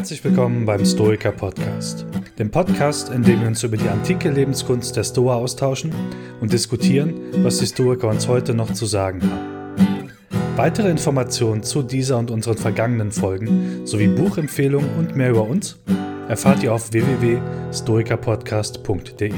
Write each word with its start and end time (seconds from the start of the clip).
Herzlich 0.00 0.24
willkommen 0.24 0.64
beim 0.64 0.86
Stoiker 0.86 1.30
Podcast, 1.30 2.06
dem 2.38 2.50
Podcast, 2.50 3.10
in 3.10 3.22
dem 3.22 3.42
wir 3.42 3.48
uns 3.48 3.62
über 3.62 3.76
die 3.76 3.86
antike 3.86 4.30
Lebenskunst 4.30 4.96
der 4.96 5.04
Stoa 5.04 5.34
austauschen 5.34 5.92
und 6.40 6.54
diskutieren, 6.54 7.20
was 7.42 7.58
die 7.58 7.66
Stoiker 7.66 8.08
uns 8.08 8.26
heute 8.26 8.54
noch 8.54 8.72
zu 8.72 8.86
sagen 8.86 9.20
haben. 9.20 10.10
Weitere 10.56 10.88
Informationen 10.88 11.62
zu 11.62 11.82
dieser 11.82 12.16
und 12.16 12.30
unseren 12.30 12.56
vergangenen 12.56 13.12
Folgen 13.12 13.82
sowie 13.84 14.08
Buchempfehlungen 14.08 14.88
und 14.96 15.16
mehr 15.16 15.32
über 15.32 15.42
uns 15.42 15.78
erfahrt 16.30 16.62
ihr 16.62 16.72
auf 16.72 16.94
www.stoikerpodcast.de. 16.94 19.34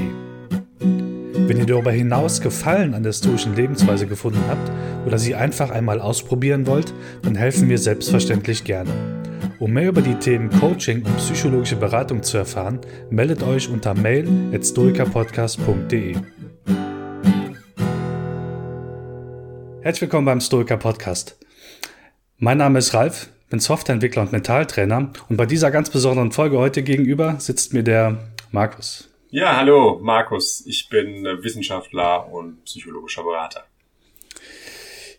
Wenn 0.79 1.59
ihr 1.59 1.67
darüber 1.67 1.91
hinaus 1.91 2.41
Gefallen 2.41 2.95
an 2.95 3.03
der 3.03 3.15
stoischen 3.15 3.57
Lebensweise 3.57 4.07
gefunden 4.07 4.45
habt 4.49 4.71
oder 5.08 5.18
sie 5.18 5.35
einfach 5.35 5.71
einmal 5.71 6.00
ausprobieren 6.00 6.68
wollt, 6.68 6.94
dann 7.22 7.35
helfen 7.35 7.68
wir 7.68 7.79
selbstverständlich 7.79 8.63
gerne. 8.63 9.21
Um 9.62 9.72
mehr 9.75 9.90
über 9.90 10.02
die 10.02 10.16
Themen 10.16 10.50
Coaching 10.50 11.04
und 11.04 11.16
psychologische 11.18 11.76
Beratung 11.76 12.25
zu 12.25 12.36
erfahren, 12.36 12.80
meldet 13.11 13.44
euch 13.44 13.68
unter 13.68 13.94
mail@stoikerpodcast.de. 13.94 16.16
Herzlich 19.82 20.02
willkommen 20.02 20.25
beim 20.25 20.40
Stoiker 20.40 20.79
Podcast. 20.79 21.38
Mein 22.38 22.58
Name 22.58 22.80
ist 22.80 22.93
Ralf, 22.93 23.29
bin 23.50 23.61
Softwareentwickler 23.61 24.22
und 24.22 24.32
Mentaltrainer 24.32 25.12
und 25.29 25.36
bei 25.36 25.46
dieser 25.46 25.71
ganz 25.71 25.90
besonderen 25.90 26.32
Folge 26.32 26.58
heute 26.58 26.82
gegenüber 26.82 27.36
sitzt 27.38 27.72
mir 27.72 27.85
der 27.85 28.18
Markus. 28.50 29.10
Ja, 29.30 29.58
hallo 29.58 30.00
Markus, 30.02 30.66
ich 30.66 30.88
bin 30.88 31.22
Wissenschaftler 31.40 32.33
und 32.33 32.64
psychologischer 32.64 33.22
Berater. 33.22 33.62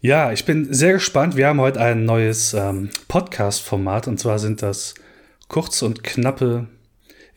Ja, 0.05 0.33
ich 0.33 0.43
bin 0.43 0.73
sehr 0.73 0.91
gespannt. 0.91 1.37
Wir 1.37 1.47
haben 1.47 1.61
heute 1.61 1.79
ein 1.79 2.03
neues 2.03 2.53
ähm, 2.53 2.89
Podcast-Format 3.07 4.09
und 4.09 4.19
zwar 4.19 4.37
sind 4.37 4.61
das 4.61 4.95
kurze 5.47 5.85
und 5.85 6.03
knappe 6.03 6.67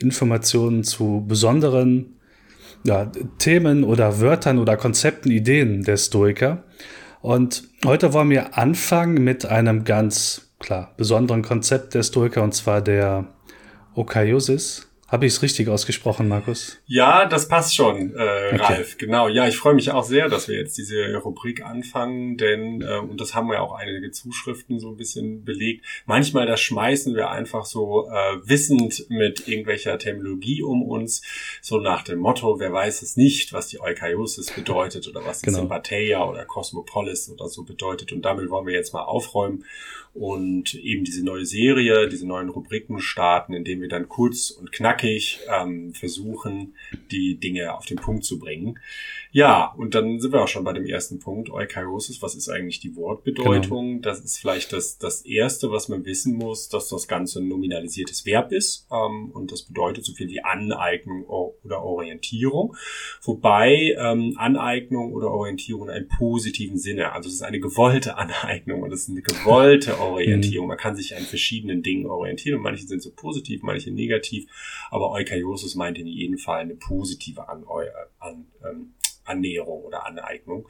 Informationen 0.00 0.82
zu 0.82 1.24
besonderen 1.28 2.16
ja, 2.82 3.06
Themen 3.38 3.84
oder 3.84 4.20
Wörtern 4.20 4.58
oder 4.58 4.76
Konzepten, 4.76 5.30
Ideen 5.30 5.84
der 5.84 5.96
Stoiker. 5.96 6.64
Und 7.20 7.62
heute 7.84 8.12
wollen 8.12 8.30
wir 8.30 8.58
anfangen 8.58 9.22
mit 9.22 9.46
einem 9.46 9.84
ganz 9.84 10.50
klar 10.58 10.92
besonderen 10.96 11.42
Konzept 11.42 11.94
der 11.94 12.02
Stoiker 12.02 12.42
und 12.42 12.52
zwar 12.52 12.80
der 12.80 13.28
Okaiosis. 13.94 14.88
Habe 15.08 15.26
ich 15.26 15.34
es 15.34 15.42
richtig 15.42 15.68
ausgesprochen, 15.68 16.26
Markus? 16.26 16.78
Ja, 16.86 17.26
das 17.26 17.46
passt 17.46 17.76
schon, 17.76 18.12
äh, 18.16 18.50
okay. 18.52 18.56
Ralf. 18.56 18.98
Genau. 18.98 19.28
Ja, 19.28 19.46
ich 19.46 19.56
freue 19.56 19.74
mich 19.74 19.92
auch 19.92 20.02
sehr, 20.02 20.28
dass 20.28 20.48
wir 20.48 20.56
jetzt 20.56 20.76
diese 20.78 21.14
Rubrik 21.18 21.64
anfangen, 21.64 22.36
denn, 22.36 22.82
äh, 22.82 22.98
und 22.98 23.20
das 23.20 23.32
haben 23.32 23.48
wir 23.48 23.62
auch 23.62 23.72
einige 23.72 24.10
Zuschriften 24.10 24.80
so 24.80 24.90
ein 24.90 24.96
bisschen 24.96 25.44
belegt, 25.44 25.84
manchmal 26.06 26.46
da 26.46 26.56
schmeißen 26.56 27.14
wir 27.14 27.30
einfach 27.30 27.66
so 27.66 28.08
äh, 28.08 28.48
wissend 28.48 29.06
mit 29.08 29.46
irgendwelcher 29.46 29.96
Terminologie 29.96 30.64
um 30.64 30.82
uns, 30.82 31.22
so 31.62 31.78
nach 31.78 32.02
dem 32.02 32.18
Motto, 32.18 32.58
wer 32.58 32.72
weiß 32.72 33.02
es 33.02 33.16
nicht, 33.16 33.52
was 33.52 33.68
die 33.68 33.80
Eukaryosis 33.80 34.50
bedeutet 34.50 35.06
oder 35.06 35.24
was 35.24 35.41
genau. 35.41 35.58
Sympatheia 35.58 36.24
oder 36.24 36.44
Cosmopolis 36.44 37.30
oder 37.30 37.48
so 37.48 37.62
bedeutet. 37.62 38.10
Und 38.10 38.22
damit 38.22 38.50
wollen 38.50 38.66
wir 38.66 38.74
jetzt 38.74 38.92
mal 38.92 39.04
aufräumen 39.04 39.64
und 40.14 40.74
eben 40.74 41.04
diese 41.04 41.24
neue 41.24 41.44
Serie, 41.44 42.08
diese 42.08 42.26
neuen 42.26 42.48
Rubriken 42.48 43.00
starten, 43.00 43.52
indem 43.52 43.82
wir 43.82 43.88
dann 43.88 44.08
kurz 44.08 44.50
und 44.50 44.72
knackig 44.72 44.95
ähm, 45.05 45.92
versuchen, 45.94 46.75
die 47.11 47.39
Dinge 47.39 47.75
auf 47.75 47.86
den 47.86 47.97
Punkt 47.97 48.25
zu 48.25 48.39
bringen. 48.39 48.78
Ja, 49.36 49.75
und 49.77 49.94
dann 49.94 50.19
sind 50.19 50.33
wir 50.33 50.42
auch 50.42 50.48
schon 50.48 50.64
bei 50.64 50.72
dem 50.72 50.86
ersten 50.86 51.19
Punkt, 51.19 51.50
Eukaryosis. 51.50 52.22
Was 52.22 52.34
ist 52.34 52.48
eigentlich 52.48 52.80
die 52.80 52.97
Wortbedeutung? 52.97 54.00
Genau. 54.00 54.00
Das 54.00 54.20
ist 54.20 54.38
vielleicht 54.38 54.72
das, 54.72 54.97
das 54.97 55.27
Erste, 55.27 55.70
was 55.70 55.88
man 55.88 56.06
wissen 56.06 56.36
muss, 56.36 56.70
dass 56.70 56.88
das 56.88 57.06
Ganze 57.06 57.41
ein 57.41 57.48
nominalisiertes 57.48 58.25
Verb 58.25 58.53
ist. 58.53 58.87
Ähm, 58.91 59.31
und 59.32 59.53
das 59.53 59.62
bedeutet 59.62 60.06
so 60.06 60.15
viel 60.15 60.31
wie 60.31 60.43
Aneignung 60.43 61.25
oder 61.26 61.82
Orientierung. 61.82 62.76
Wobei 63.20 63.94
ähm, 63.99 64.34
Aneignung 64.38 65.12
oder 65.12 65.31
Orientierung 65.31 65.88
in 65.88 65.91
einem 65.91 66.09
positiven 66.09 66.78
Sinne, 66.78 67.12
also 67.12 67.28
es 67.28 67.34
ist 67.34 67.43
eine 67.43 67.60
gewollte 67.60 68.16
Aneignung 68.16 68.82
und 68.82 68.93
es 68.93 69.03
ist 69.03 69.10
eine 69.10 69.22
gewollte 69.22 70.00
Orientierung. 70.00 70.66
Mhm. 70.66 70.70
Man 70.70 70.78
kann 70.78 70.97
sich 70.97 71.15
an 71.15 71.22
verschiedenen 71.22 71.82
Dingen 71.82 72.06
orientieren 72.06 72.56
und 72.56 72.62
manche 72.62 72.87
sind 72.87 73.03
so 73.03 73.10
positiv, 73.10 73.62
manche 73.62 73.91
negativ. 73.91 74.47
Aber 74.91 75.10
Eukaryosis 75.10 75.74
meint 75.74 75.98
in 75.98 76.06
jedem 76.06 76.38
Fall 76.38 76.60
eine 76.60 76.74
positive 76.74 77.48
An, 77.48 77.64
an 78.19 78.47
ähm, 78.64 78.94
Annäherung 79.24 79.82
oder 79.82 80.06
Aneignung. 80.06 80.69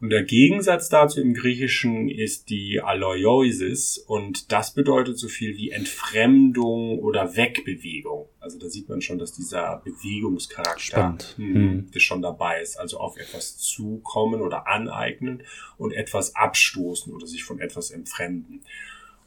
Und 0.00 0.10
der 0.10 0.24
Gegensatz 0.24 0.88
dazu 0.88 1.20
im 1.20 1.32
Griechischen 1.32 2.08
ist 2.08 2.50
die 2.50 2.80
Aloioisis 2.80 3.98
und 3.98 4.50
das 4.50 4.74
bedeutet 4.74 5.16
so 5.16 5.28
viel 5.28 5.56
wie 5.56 5.70
Entfremdung 5.70 6.98
oder 6.98 7.36
Wegbewegung. 7.36 8.28
Also 8.40 8.58
da 8.58 8.68
sieht 8.68 8.88
man 8.88 9.00
schon, 9.00 9.20
dass 9.20 9.32
dieser 9.32 9.80
Bewegungscharakter 9.84 11.16
hm, 11.36 11.54
hm. 11.54 12.00
schon 12.00 12.20
dabei 12.20 12.60
ist. 12.60 12.80
Also 12.80 12.98
auf 12.98 13.16
etwas 13.16 13.58
zukommen 13.58 14.40
oder 14.40 14.66
aneignen 14.66 15.44
und 15.76 15.92
etwas 15.92 16.34
abstoßen 16.34 17.14
oder 17.14 17.28
sich 17.28 17.44
von 17.44 17.60
etwas 17.60 17.92
entfremden. 17.92 18.64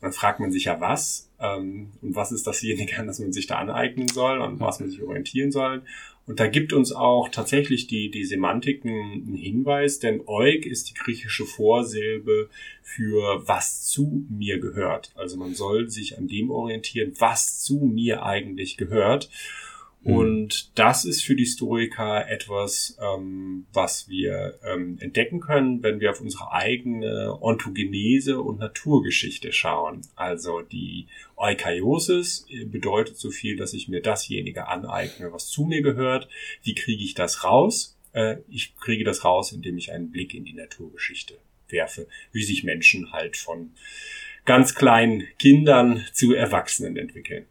Dann 0.02 0.12
fragt 0.12 0.40
man 0.40 0.52
sich 0.52 0.66
ja, 0.66 0.80
was? 0.80 1.30
Ähm, 1.40 1.92
und 2.02 2.16
was 2.16 2.32
ist 2.32 2.48
dasjenige, 2.48 2.98
an 3.00 3.08
das 3.08 3.20
man 3.20 3.34
sich 3.34 3.48
da 3.48 3.58
aneignen 3.58 4.08
soll 4.08 4.40
und 4.40 4.60
was 4.60 4.80
man 4.80 4.90
sich 4.90 5.02
orientieren 5.02 5.52
soll? 5.52 5.84
Und 6.28 6.40
da 6.40 6.48
gibt 6.48 6.74
uns 6.74 6.92
auch 6.92 7.30
tatsächlich 7.30 7.86
die, 7.86 8.10
die 8.10 8.26
Semantik 8.26 8.84
einen 8.84 9.36
Hinweis, 9.36 10.00
denn 10.00 10.22
Eug 10.26 10.66
ist 10.66 10.90
die 10.90 10.96
griechische 10.96 11.46
Vorsilbe 11.46 12.50
für 12.82 13.48
was 13.48 13.84
zu 13.84 14.26
mir 14.30 14.60
gehört. 14.60 15.12
Also 15.16 15.38
man 15.38 15.54
soll 15.54 15.90
sich 15.90 16.18
an 16.18 16.28
dem 16.28 16.50
orientieren, 16.50 17.14
was 17.20 17.60
zu 17.62 17.76
mir 17.78 18.24
eigentlich 18.24 18.76
gehört. 18.76 19.30
Mhm. 20.06 20.16
Und 20.16 20.78
das 20.78 21.04
ist 21.04 21.24
für 21.24 21.36
die 21.36 21.48
Stoiker 21.48 22.30
etwas, 22.30 22.98
ähm, 23.02 23.66
was 23.74 24.08
wir 24.08 24.60
ähm, 24.64 24.98
entdecken 25.00 25.40
können, 25.42 25.82
wenn 25.82 26.00
wir 26.00 26.12
auf 26.12 26.22
unsere 26.22 26.52
eigene 26.52 27.38
Ontogenese 27.42 28.40
und 28.40 28.60
Naturgeschichte 28.60 29.52
schauen. 29.52 30.02
Also 30.16 30.62
die 30.62 31.08
Eukaryosis 31.36 32.46
bedeutet 32.68 33.18
so 33.18 33.32
viel, 33.32 33.58
dass 33.58 33.74
ich 33.74 33.88
mir 33.88 34.02
dasjenige 34.02 34.68
aneigne, 34.68 35.34
was 35.34 35.48
zu 35.48 35.66
mir 35.66 35.82
gehört. 35.82 36.30
Wie 36.62 36.76
kriege 36.76 37.04
ich 37.04 37.16
das 37.16 37.44
raus? 37.44 37.98
Äh, 38.14 38.38
ich 38.48 38.76
kriege 38.78 39.04
das 39.04 39.26
raus, 39.26 39.52
indem 39.52 39.78
ich 39.78 39.92
einen 39.92 40.12
Blick 40.12 40.36
in 40.36 40.46
die 40.46 40.54
Naturgeschichte 40.54 41.40
werfe, 41.68 42.08
wie 42.32 42.44
sich 42.44 42.64
Menschen 42.64 43.12
halt 43.12 43.38
von 43.38 43.72
ganz 44.46 44.76
kleinen 44.76 45.24
Kindern 45.40 46.06
zu 46.14 46.34
Erwachsenen 46.34 46.96
entwickeln. 46.96 47.48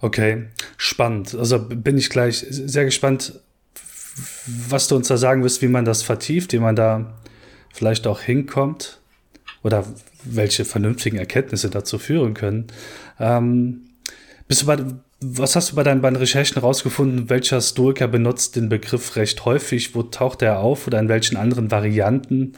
Okay, 0.00 0.46
spannend. 0.76 1.34
Also 1.34 1.58
bin 1.58 1.96
ich 1.96 2.10
gleich 2.10 2.44
sehr 2.48 2.84
gespannt, 2.84 3.40
was 4.46 4.88
du 4.88 4.96
uns 4.96 5.08
da 5.08 5.16
sagen 5.16 5.42
wirst, 5.42 5.62
wie 5.62 5.68
man 5.68 5.84
das 5.84 6.02
vertieft, 6.02 6.52
wie 6.52 6.58
man 6.58 6.76
da 6.76 7.14
vielleicht 7.72 8.06
auch 8.06 8.20
hinkommt 8.20 9.00
oder 9.62 9.84
welche 10.24 10.64
vernünftigen 10.64 11.18
Erkenntnisse 11.18 11.70
dazu 11.70 11.98
führen 11.98 12.34
können. 12.34 12.66
Ähm, 13.18 13.82
bist 14.48 14.62
du 14.62 14.66
bei, 14.66 14.78
was 15.20 15.56
hast 15.56 15.72
du 15.72 15.76
bei 15.76 15.82
deinen, 15.82 16.00
bei 16.00 16.08
deinen 16.08 16.16
Recherchen 16.16 16.54
herausgefunden? 16.54 17.28
Welcher 17.28 17.60
Stoiker 17.60 18.08
benutzt 18.08 18.56
den 18.56 18.68
Begriff 18.68 19.16
recht 19.16 19.44
häufig? 19.44 19.94
Wo 19.94 20.02
taucht 20.02 20.42
er 20.42 20.60
auf 20.60 20.86
oder 20.86 20.98
in 20.98 21.08
welchen 21.08 21.36
anderen 21.36 21.70
Varianten? 21.70 22.52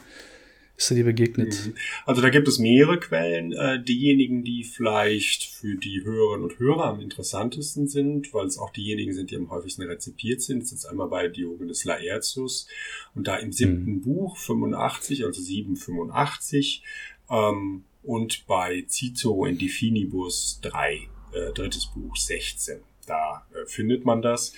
Ist 0.79 0.91
er 0.91 0.95
dir 0.95 1.03
begegnet? 1.03 1.65
Mhm. 1.65 1.75
Also 2.05 2.21
da 2.21 2.29
gibt 2.29 2.47
es 2.47 2.57
mehrere 2.57 2.99
Quellen. 2.99 3.51
Äh, 3.51 3.83
diejenigen, 3.83 4.45
die 4.45 4.63
vielleicht 4.63 5.43
für 5.43 5.75
die 5.75 6.03
Hörerinnen 6.05 6.49
und 6.49 6.57
Hörer 6.57 6.85
am 6.85 7.01
interessantesten 7.01 7.87
sind, 7.87 8.33
weil 8.33 8.47
es 8.47 8.57
auch 8.57 8.71
diejenigen 8.71 9.13
sind, 9.13 9.29
die 9.29 9.35
am 9.35 9.49
häufigsten 9.49 9.81
rezipiert 9.83 10.41
sind, 10.41 10.63
das 10.63 10.71
ist 10.71 10.85
einmal 10.85 11.09
bei 11.09 11.27
Diogenes 11.27 11.83
Laertius 11.83 12.67
und 13.13 13.27
da 13.27 13.35
im 13.35 13.51
siebten 13.51 13.95
mhm. 13.95 14.01
Buch 14.01 14.37
85, 14.37 15.25
also 15.25 15.41
785 15.41 16.81
ähm, 17.29 17.83
und 18.01 18.47
bei 18.47 18.85
Cicero 18.87 19.45
in 19.45 19.57
Definibus 19.57 20.59
3, 20.61 21.09
äh, 21.33 21.53
drittes 21.53 21.87
Buch 21.87 22.15
16. 22.15 22.79
Da 23.05 23.45
äh, 23.53 23.65
findet 23.65 24.05
man 24.05 24.21
das. 24.21 24.53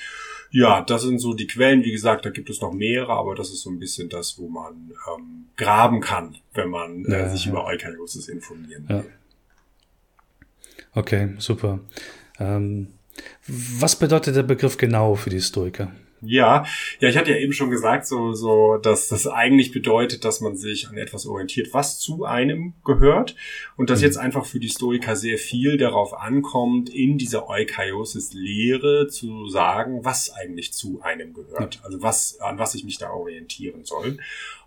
Ja, 0.51 0.81
das 0.81 1.03
sind 1.03 1.19
so 1.19 1.33
die 1.33 1.48
Quellen. 1.48 1.83
Wie 1.83 1.92
gesagt, 1.92 2.25
da 2.25 2.30
gibt 2.30 2.50
es 2.50 2.59
noch 2.62 2.74
mehrere, 2.74 3.13
aber 3.13 3.36
das 3.36 3.50
ist 3.50 3.62
so 3.62 3.69
ein 3.69 3.80
bisschen 3.80 4.09
das, 4.09 4.38
wo 4.38 4.50
man 4.50 4.92
ähm, 5.07 5.45
graben 5.56 6.01
kann, 6.01 6.36
wenn 6.53 6.69
man 6.69 7.06
äh, 7.06 7.19
ja, 7.19 7.30
sich 7.30 7.45
ja. 7.45 7.51
über 7.51 7.65
Eukaryosis 7.65 8.27
informieren 8.27 8.88
will. 8.89 9.06
Okay, 10.94 11.30
super. 11.38 11.80
Ähm, 12.38 12.88
was 13.48 13.98
bedeutet 13.98 14.36
der 14.36 14.44
Begriff 14.44 14.77
genau 14.77 15.15
für 15.15 15.30
die 15.30 15.39
Stoiker? 15.39 15.92
Ja, 16.21 16.65
ja, 17.00 17.09
ich 17.09 17.18
hatte 17.18 17.31
ja 17.31 17.38
eben 17.38 17.53
schon 17.53 17.71
gesagt, 17.71 18.06
so, 18.06 18.33
so, 18.33 18.77
dass 18.77 19.07
das 19.07 19.25
eigentlich 19.27 19.71
bedeutet, 19.71 20.23
dass 20.23 20.39
man 20.39 20.56
sich 20.56 20.88
an 20.88 20.97
etwas 20.97 21.25
orientiert, 21.25 21.73
was 21.73 22.00
zu 22.00 22.25
einem 22.25 22.73
gehört 22.85 23.35
und 23.75 23.89
dass 23.89 24.00
mhm. 24.00 24.06
jetzt 24.06 24.18
einfach 24.18 24.45
für 24.45 24.59
die 24.59 24.69
Stoiker 24.69 25.15
sehr 25.15 25.39
viel 25.39 25.77
darauf 25.77 26.13
ankommt, 26.13 26.89
in 26.89 27.18
dieser 27.18 27.50
Eukaiosis-Lehre 27.50 29.07
zu 29.07 29.47
sagen, 29.47 30.06
was 30.06 30.31
eigentlich 30.31 30.73
zu 30.73 31.01
einem 31.01 31.33
gehört, 31.33 31.79
also 31.83 32.01
was, 32.03 32.39
an 32.39 32.59
was 32.59 32.75
ich 32.75 32.83
mich 32.83 33.00
da 33.00 33.09
orientieren 33.09 33.83
soll. 33.83 34.17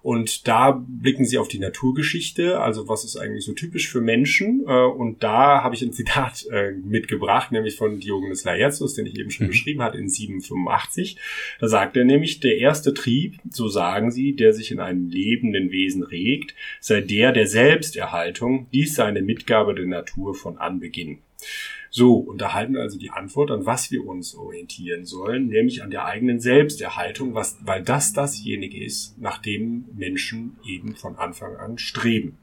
Und 0.05 0.47
da 0.47 0.85
blicken 0.87 1.25
sie 1.25 1.39
auf 1.39 1.49
die 1.49 1.59
Naturgeschichte, 1.59 2.61
also 2.61 2.89
was 2.89 3.07
ist 3.07 3.17
eigentlich 3.17 3.43
so 3.43 3.55
typisch 3.55 3.89
für 3.89 4.03
Menschen. 4.03 4.63
Äh, 4.69 4.85
und 4.85 5.23
da 5.23 5.63
habe 5.63 5.75
ich 5.75 5.81
ein 5.81 5.95
Zitat 5.95 6.45
äh, 6.53 6.73
mitgebracht, 6.73 7.53
nämlich 7.53 7.77
von 7.77 8.01
Diogenes 8.01 8.45
Laertius, 8.45 8.93
den 8.93 9.07
ich 9.07 9.19
eben 9.19 9.31
schon 9.31 9.47
mhm. 9.47 9.53
beschrieben 9.53 9.81
hatte, 9.81 9.97
in 9.97 10.11
785. 10.11 11.17
Da 11.59 11.69
sagt 11.69 11.97
er 11.97 12.05
nämlich, 12.05 12.41
der 12.41 12.59
erste 12.59 12.93
Trieb, 12.93 13.39
so 13.49 13.69
sagen 13.69 14.11
sie, 14.11 14.37
der 14.37 14.53
sich 14.53 14.73
in 14.73 14.79
einem 14.79 15.09
lebenden 15.09 15.71
Wesen 15.71 16.03
regt, 16.03 16.55
sei 16.81 17.01
der 17.01 17.33
der 17.33 17.47
Selbsterhaltung, 17.47 18.67
dies 18.75 18.97
sei 18.97 19.07
eine 19.07 19.23
Mitgabe 19.23 19.75
der 19.75 19.87
Natur 19.87 20.35
von 20.35 20.59
Anbeginn. 20.59 21.21
So, 21.97 22.17
und 22.17 22.41
da 22.41 22.53
halten 22.55 22.75
wir 22.75 22.81
also 22.81 22.99
die 22.99 23.11
Antwort, 23.11 23.53
an 23.53 23.67
was 23.67 23.93
wir 23.93 24.05
uns 24.05 24.35
orientieren 24.35 25.05
sollen, 25.05 25.47
nämlich 25.47 25.81
an 25.81 25.93
der 25.93 26.07
eigenen 26.07 26.41
Selbsterhaltung, 26.41 27.35
was, 27.35 27.57
weil 27.65 27.85
das 27.85 28.13
dasjenige 28.13 28.85
ist, 28.85 29.17
nach 29.17 29.39
dem 29.39 29.85
Menschen 29.95 30.57
eben 30.67 30.97
von 30.97 31.15
Anfang 31.15 31.55
an 31.55 31.79
streben. 31.79 32.37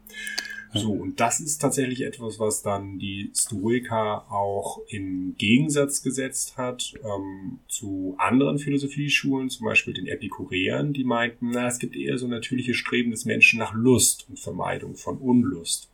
So, 0.74 0.94
und 0.94 1.20
das 1.20 1.42
ist 1.42 1.58
tatsächlich 1.58 2.04
etwas, 2.04 2.40
was 2.40 2.62
dann 2.62 2.98
die 2.98 3.30
Stoiker 3.36 4.32
auch 4.32 4.80
in 4.88 5.36
Gegensatz 5.38 6.02
gesetzt 6.02 6.56
hat 6.56 6.94
ähm, 7.04 7.60
zu 7.68 8.16
anderen 8.18 8.58
Philosophieschulen, 8.58 9.50
zum 9.50 9.66
Beispiel 9.66 9.94
den 9.94 10.08
Epikureern, 10.08 10.94
die 10.94 11.04
meinten, 11.04 11.50
na, 11.52 11.68
es 11.68 11.80
gibt 11.80 11.98
eher 11.98 12.18
so 12.18 12.26
natürliche 12.26 12.74
Streben 12.74 13.12
des 13.12 13.26
Menschen 13.26 13.60
nach 13.60 13.74
Lust 13.74 14.28
und 14.30 14.40
Vermeidung 14.40 14.96
von 14.96 15.18
Unlust. 15.18 15.92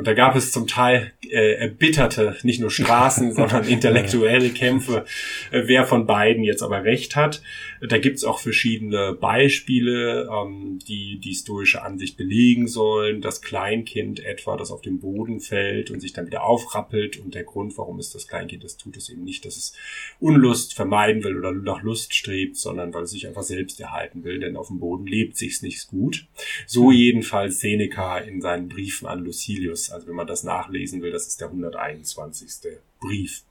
Und 0.00 0.06
da 0.06 0.14
gab 0.14 0.34
es 0.34 0.50
zum 0.50 0.66
Teil 0.66 1.12
äh, 1.28 1.56
erbitterte, 1.56 2.34
nicht 2.42 2.58
nur 2.58 2.70
Straßen, 2.70 3.32
sondern 3.34 3.68
intellektuelle 3.68 4.48
Kämpfe, 4.48 5.04
äh, 5.50 5.64
wer 5.66 5.84
von 5.84 6.06
beiden 6.06 6.42
jetzt 6.42 6.62
aber 6.62 6.84
recht 6.84 7.16
hat. 7.16 7.42
Da 7.86 7.98
gibt's 7.98 8.24
auch 8.24 8.38
verschiedene 8.38 9.12
Beispiele, 9.12 10.26
ähm, 10.32 10.78
die 10.88 11.18
die 11.18 11.34
stoische 11.34 11.82
Ansicht 11.82 12.16
belegen 12.16 12.66
sollen. 12.66 13.20
Das 13.20 13.42
Kleinkind 13.42 14.24
etwa, 14.24 14.56
das 14.56 14.70
auf 14.70 14.80
den 14.80 15.00
Boden 15.00 15.40
fällt 15.40 15.90
und 15.90 16.00
sich 16.00 16.14
dann 16.14 16.26
wieder 16.26 16.44
aufrappelt. 16.44 17.18
Und 17.18 17.34
der 17.34 17.44
Grund, 17.44 17.76
warum 17.76 17.98
es 17.98 18.10
das 18.10 18.26
Kleinkind 18.26 18.64
das 18.64 18.78
tut, 18.78 18.96
ist 18.96 19.10
eben 19.10 19.24
nicht, 19.24 19.44
dass 19.44 19.58
es 19.58 19.76
Unlust 20.18 20.72
vermeiden 20.72 21.22
will 21.24 21.36
oder 21.36 21.52
nach 21.52 21.82
Lust 21.82 22.14
strebt, 22.14 22.56
sondern 22.56 22.94
weil 22.94 23.02
es 23.02 23.10
sich 23.10 23.26
einfach 23.26 23.42
selbst 23.42 23.78
erhalten 23.78 24.24
will, 24.24 24.40
denn 24.40 24.56
auf 24.56 24.68
dem 24.68 24.78
Boden 24.78 25.06
lebt 25.06 25.36
sich's 25.36 25.60
nicht 25.60 25.88
gut. 25.88 26.26
So 26.66 26.90
jedenfalls 26.90 27.60
Seneca 27.60 28.16
in 28.16 28.40
seinen 28.40 28.68
Briefen 28.68 29.06
an 29.06 29.24
Lucilius 29.24 29.89
also 29.92 30.06
wenn 30.06 30.14
man 30.14 30.26
das 30.26 30.44
nachlesen 30.44 31.02
will, 31.02 31.12
das 31.12 31.26
ist 31.26 31.40
der 31.40 31.48
121. 31.48 32.78
Brief. 33.00 33.44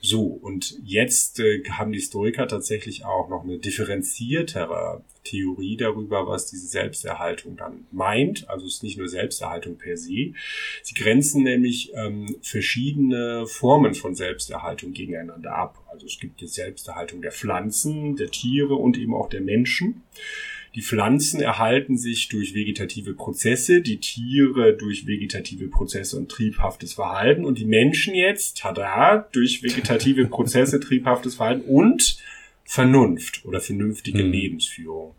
So, 0.00 0.22
und 0.22 0.78
jetzt 0.84 1.40
äh, 1.40 1.62
haben 1.70 1.90
die 1.90 1.98
Historiker 1.98 2.46
tatsächlich 2.46 3.04
auch 3.04 3.28
noch 3.28 3.42
eine 3.42 3.58
differenziertere 3.58 5.02
Theorie 5.24 5.76
darüber, 5.76 6.26
was 6.28 6.46
diese 6.46 6.68
Selbsterhaltung 6.68 7.56
dann 7.56 7.86
meint. 7.90 8.48
Also 8.48 8.66
es 8.66 8.74
ist 8.74 8.82
nicht 8.84 8.96
nur 8.96 9.08
Selbsterhaltung 9.08 9.76
per 9.76 9.96
se. 9.96 10.34
Sie 10.82 10.94
grenzen 10.94 11.42
nämlich 11.42 11.92
ähm, 11.94 12.36
verschiedene 12.42 13.46
Formen 13.46 13.94
von 13.94 14.14
Selbsterhaltung 14.14 14.92
gegeneinander 14.92 15.52
ab. 15.52 15.84
Also 15.90 16.06
es 16.06 16.20
gibt 16.20 16.40
die 16.40 16.46
Selbsterhaltung 16.46 17.20
der 17.20 17.32
Pflanzen, 17.32 18.14
der 18.14 18.30
Tiere 18.30 18.76
und 18.76 18.96
eben 18.96 19.14
auch 19.14 19.28
der 19.28 19.40
Menschen. 19.40 20.04
Die 20.74 20.82
Pflanzen 20.82 21.40
erhalten 21.40 21.96
sich 21.96 22.28
durch 22.28 22.54
vegetative 22.54 23.14
Prozesse, 23.14 23.80
die 23.80 23.98
Tiere 23.98 24.76
durch 24.76 25.06
vegetative 25.06 25.68
Prozesse 25.68 26.16
und 26.16 26.30
triebhaftes 26.30 26.94
Verhalten 26.94 27.44
und 27.44 27.58
die 27.58 27.64
Menschen 27.64 28.14
jetzt, 28.14 28.58
tada, 28.58 29.28
durch 29.32 29.62
vegetative 29.62 30.26
Prozesse, 30.28 30.80
triebhaftes 30.80 31.36
Verhalten 31.36 31.62
und 31.62 32.18
Vernunft 32.64 33.44
oder 33.46 33.60
vernünftige 33.60 34.18
hm. 34.20 34.30
Lebensführung. 34.30 35.14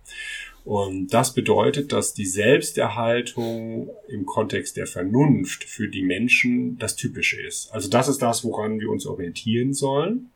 Und 0.66 1.14
das 1.14 1.34
bedeutet, 1.34 1.92
dass 1.94 2.14
die 2.14 2.28
Selbsterhaltung 2.28 3.90
im 4.08 4.28
Kontext 4.28 4.78
der 4.78 4.86
Vernunft 4.86 5.64
für 5.64 5.88
die 5.88 6.04
Menschen 6.04 6.78
das 6.78 6.96
Typische 6.96 7.42
ist. 7.42 7.74
Also 7.74 7.90
das 7.90 8.08
ist 8.08 8.22
das, 8.22 8.44
woran 8.44 8.80
wir 8.80 8.92
uns 8.92 9.08
orientieren 9.08 9.74
sollen. 9.74 10.30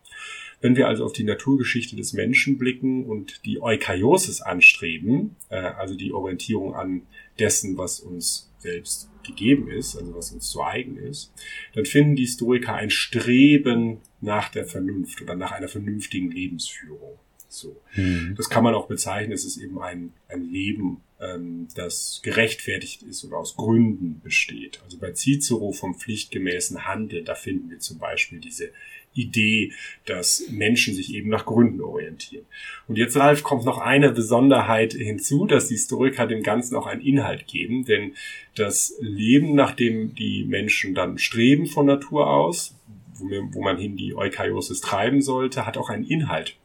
Wenn 0.64 0.78
wir 0.78 0.88
also 0.88 1.04
auf 1.04 1.12
die 1.12 1.26
Naturgeschichte 1.26 1.98
des 1.98 2.14
Menschen 2.14 2.58
blicken 2.58 3.04
und 3.04 3.42
die 3.44 3.62
Eukaiosis 3.62 4.42
anstreben, 4.42 5.36
äh, 5.50 5.58
also 5.58 5.94
die 5.94 6.14
Orientierung 6.14 6.74
an 6.74 7.02
dessen, 7.38 7.78
was 7.78 8.00
uns 8.00 8.50
selbst 8.60 9.10
gegeben 9.24 9.70
ist, 9.70 9.98
also 9.98 10.16
was 10.16 10.32
uns 10.32 10.50
zu 10.50 10.64
eigen 10.64 10.96
ist, 10.96 11.34
dann 11.74 11.86
finden 11.86 12.16
die 12.16 12.24
Historiker 12.24 12.76
ein 12.76 12.90
Streben 12.90 13.98
nach 14.22 14.48
der 14.48 14.66
Vernunft 14.66 15.22
oder 15.22 15.36
nach 15.36 15.52
einer 15.52 15.68
vernünftigen 15.68 16.32
Lebensführung. 16.32 17.20
So. 17.50 17.76
Mhm. 17.96 18.36
Das 18.38 18.50
kann 18.50 18.64
man 18.64 18.74
auch 18.74 18.88
bezeichnen, 18.88 19.34
es 19.34 19.44
ist 19.44 19.58
eben 19.58 19.82
ein, 19.82 20.14
ein 20.30 20.50
Leben, 20.50 21.02
ähm, 21.20 21.68
das 21.76 22.22
gerechtfertigt 22.24 23.04
ist 23.04 23.26
oder 23.26 23.38
aus 23.38 23.58
Gründen 23.58 24.22
besteht. 24.24 24.82
Also 24.86 24.98
bei 24.98 25.12
Cicero 25.12 25.74
vom 25.74 25.94
pflichtgemäßen 25.96 26.88
Handeln, 26.88 27.26
da 27.26 27.36
finden 27.36 27.70
wir 27.70 27.80
zum 27.80 28.00
Beispiel 28.00 28.40
diese 28.40 28.72
Idee, 29.14 29.72
dass 30.06 30.46
Menschen 30.50 30.94
sich 30.94 31.14
eben 31.14 31.30
nach 31.30 31.46
Gründen 31.46 31.82
orientieren. 31.82 32.46
Und 32.88 32.98
jetzt, 32.98 33.16
Ralf, 33.16 33.44
kommt 33.44 33.66
noch 33.66 33.78
eine 33.78 34.12
Besonderheit 34.12 34.94
hinzu, 34.94 35.46
dass 35.46 35.68
die 35.68 35.76
Historiker 35.76 36.28
dem 36.28 36.44
Ganzen 36.44 36.76
auch 36.76 36.88
einen 36.88 37.02
Inhalt 37.02 37.48
geben, 37.48 37.86
denn 37.86 38.14
das 38.56 38.96
Leben, 39.00 39.56
nach 39.56 39.72
dem 39.72 40.16
die 40.16 40.46
Menschen 40.46 40.94
dann 40.96 41.18
streben 41.18 41.66
von 41.66 41.86
Natur 41.86 42.30
aus, 42.30 42.76
wo, 43.16 43.62
man 43.62 43.78
hin 43.78 43.96
die 43.96 44.16
Eukariosis 44.16 44.82
treiben 44.82 45.22
sollte, 45.22 45.66
hat 45.66 45.78
auch 45.78 45.90
einen 45.90 46.04
Inhalt. 46.04 46.56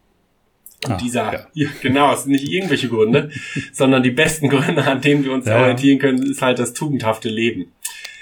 Und 0.84 0.92
ah, 0.92 0.96
dieser, 0.96 1.32
ja. 1.32 1.46
ja. 1.54 1.68
genau, 1.82 2.12
es 2.12 2.22
sind 2.22 2.32
nicht 2.32 2.48
irgendwelche 2.48 2.88
Gründe, 2.88 3.30
sondern 3.72 4.02
die 4.02 4.10
besten 4.10 4.48
Gründe, 4.48 4.84
an 4.84 5.00
denen 5.00 5.24
wir 5.24 5.32
uns 5.32 5.46
ja. 5.46 5.60
orientieren 5.60 5.98
können, 5.98 6.22
ist 6.22 6.42
halt 6.42 6.58
das 6.58 6.72
tugendhafte 6.72 7.28
Leben. 7.28 7.72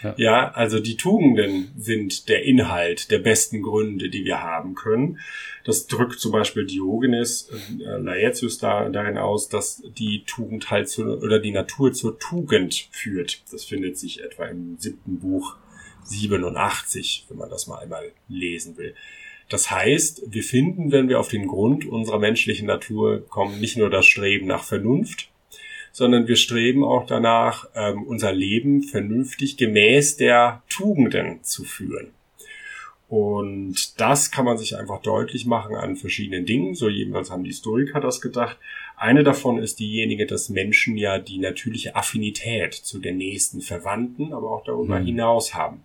Ja. 0.06 0.14
ja, 0.16 0.50
also 0.52 0.80
die 0.80 0.96
Tugenden 0.96 1.72
sind 1.76 2.28
der 2.28 2.44
Inhalt 2.44 3.10
der 3.10 3.18
besten 3.18 3.62
Gründe, 3.62 4.08
die 4.08 4.24
wir 4.24 4.42
haben 4.42 4.74
können. 4.74 5.18
Das 5.64 5.86
drückt 5.86 6.20
zum 6.20 6.32
Beispiel 6.32 6.66
Diogenes 6.66 7.50
äh, 7.80 7.98
Laertius 7.98 8.58
da, 8.58 8.88
darin 8.88 9.18
aus, 9.18 9.48
dass 9.48 9.82
die 9.98 10.24
Tugend 10.26 10.70
halt 10.70 10.88
zu, 10.88 11.04
oder 11.18 11.38
die 11.38 11.50
Natur 11.50 11.92
zur 11.92 12.18
Tugend 12.18 12.88
führt. 12.92 13.42
Das 13.50 13.64
findet 13.64 13.98
sich 13.98 14.22
etwa 14.22 14.46
im 14.46 14.76
siebten 14.78 15.18
Buch 15.18 15.56
87, 16.04 17.26
wenn 17.28 17.38
man 17.38 17.50
das 17.50 17.66
mal 17.66 17.78
einmal 17.78 18.12
lesen 18.28 18.76
will. 18.76 18.94
Das 19.48 19.70
heißt, 19.70 20.22
wir 20.26 20.42
finden, 20.42 20.90
wenn 20.90 21.08
wir 21.08 21.20
auf 21.20 21.28
den 21.28 21.46
Grund 21.46 21.86
unserer 21.86 22.18
menschlichen 22.18 22.66
Natur 22.66 23.24
kommen, 23.28 23.60
nicht 23.60 23.76
nur 23.76 23.90
das 23.90 24.06
Streben 24.06 24.46
nach 24.46 24.64
Vernunft, 24.64 25.28
sondern 25.96 26.28
wir 26.28 26.36
streben 26.36 26.84
auch 26.84 27.06
danach, 27.06 27.70
ähm, 27.74 28.02
unser 28.02 28.30
Leben 28.30 28.82
vernünftig 28.82 29.56
gemäß 29.56 30.18
der 30.18 30.62
Tugenden 30.68 31.42
zu 31.42 31.64
führen. 31.64 32.08
Und 33.08 33.98
das 33.98 34.30
kann 34.30 34.44
man 34.44 34.58
sich 34.58 34.76
einfach 34.76 35.00
deutlich 35.00 35.46
machen 35.46 35.74
an 35.74 35.96
verschiedenen 35.96 36.44
Dingen. 36.44 36.74
So 36.74 36.90
jedenfalls 36.90 37.30
haben 37.30 37.44
die 37.44 37.50
Historiker 37.50 37.98
das 38.00 38.20
gedacht. 38.20 38.58
Eine 38.98 39.24
davon 39.24 39.56
ist 39.56 39.80
diejenige, 39.80 40.26
dass 40.26 40.50
Menschen 40.50 40.98
ja 40.98 41.18
die 41.18 41.38
natürliche 41.38 41.96
Affinität 41.96 42.74
zu 42.74 42.98
den 42.98 43.16
nächsten 43.16 43.62
Verwandten, 43.62 44.34
aber 44.34 44.50
auch 44.50 44.64
darüber 44.64 45.00
mhm. 45.00 45.06
hinaus 45.06 45.54
haben. 45.54 45.80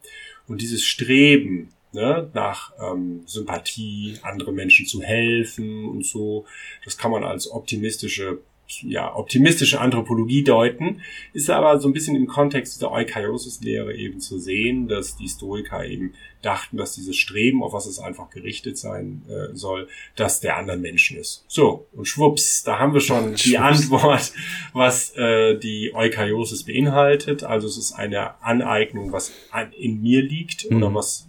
Und 0.45 0.61
dieses 0.61 0.83
Streben 0.83 1.69
ne, 1.93 2.29
nach 2.33 2.73
ähm, 2.81 3.21
Sympathie, 3.27 4.17
andere 4.23 4.51
Menschen 4.51 4.87
zu 4.87 5.01
helfen 5.01 5.87
und 5.87 6.05
so, 6.05 6.43
das 6.83 6.97
kann 6.97 7.11
man 7.11 7.23
als 7.23 7.49
optimistische 7.49 8.39
ja, 8.81 9.15
optimistische 9.15 9.79
Anthropologie 9.79 10.43
deuten, 10.43 11.01
ist 11.33 11.49
aber 11.49 11.79
so 11.79 11.89
ein 11.89 11.93
bisschen 11.93 12.15
im 12.15 12.27
Kontext 12.27 12.75
dieser 12.75 12.91
Eukariosis-Lehre 12.91 13.95
eben 13.95 14.19
zu 14.19 14.39
sehen, 14.39 14.87
dass 14.87 15.17
die 15.17 15.27
Stoiker 15.27 15.85
eben 15.85 16.13
dachten, 16.41 16.77
dass 16.77 16.95
dieses 16.95 17.17
Streben, 17.17 17.63
auf 17.63 17.73
was 17.73 17.85
es 17.85 17.99
einfach 17.99 18.29
gerichtet 18.29 18.77
sein 18.77 19.21
äh, 19.29 19.55
soll, 19.55 19.87
dass 20.15 20.39
der 20.39 20.57
anderen 20.57 20.81
Menschen 20.81 21.17
ist. 21.17 21.45
So, 21.47 21.87
und 21.93 22.07
schwupps, 22.07 22.63
da 22.63 22.79
haben 22.79 22.93
wir 22.93 23.01
schon 23.01 23.35
die 23.45 23.57
Antwort, 23.57 24.33
was 24.73 25.15
äh, 25.15 25.57
die 25.57 25.93
Eukariosis 25.93 26.63
beinhaltet. 26.63 27.43
Also 27.43 27.67
es 27.67 27.77
ist 27.77 27.93
eine 27.93 28.41
Aneignung, 28.43 29.11
was 29.11 29.31
in 29.77 30.01
mir 30.01 30.21
liegt 30.21 30.69
mhm. 30.69 30.77
oder 30.77 30.93
was 30.95 31.27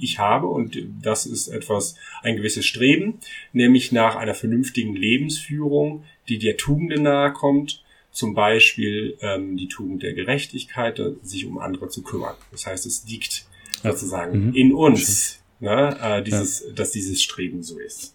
ich 0.00 0.18
habe 0.18 0.46
und 0.46 0.78
das 1.02 1.26
ist 1.26 1.48
etwas, 1.48 1.96
ein 2.22 2.36
gewisses 2.36 2.66
Streben, 2.66 3.18
nämlich 3.52 3.92
nach 3.92 4.16
einer 4.16 4.34
vernünftigen 4.34 4.94
Lebensführung, 4.94 6.04
die 6.28 6.38
der 6.38 6.56
Tugenden 6.56 7.02
nahe 7.02 7.32
kommt, 7.32 7.82
zum 8.12 8.34
Beispiel 8.34 9.18
ähm, 9.20 9.56
die 9.56 9.68
Tugend 9.68 10.02
der 10.02 10.14
Gerechtigkeit, 10.14 11.00
sich 11.22 11.46
um 11.46 11.58
andere 11.58 11.88
zu 11.88 12.02
kümmern. 12.02 12.34
Das 12.50 12.66
heißt, 12.66 12.86
es 12.86 13.04
liegt 13.06 13.46
sozusagen 13.82 14.48
mhm. 14.48 14.54
in 14.54 14.72
uns, 14.72 15.40
ne, 15.60 15.96
äh, 16.00 16.22
dieses, 16.22 16.64
ja. 16.66 16.72
dass 16.72 16.92
dieses 16.92 17.22
Streben 17.22 17.62
so 17.62 17.78
ist. 17.78 18.14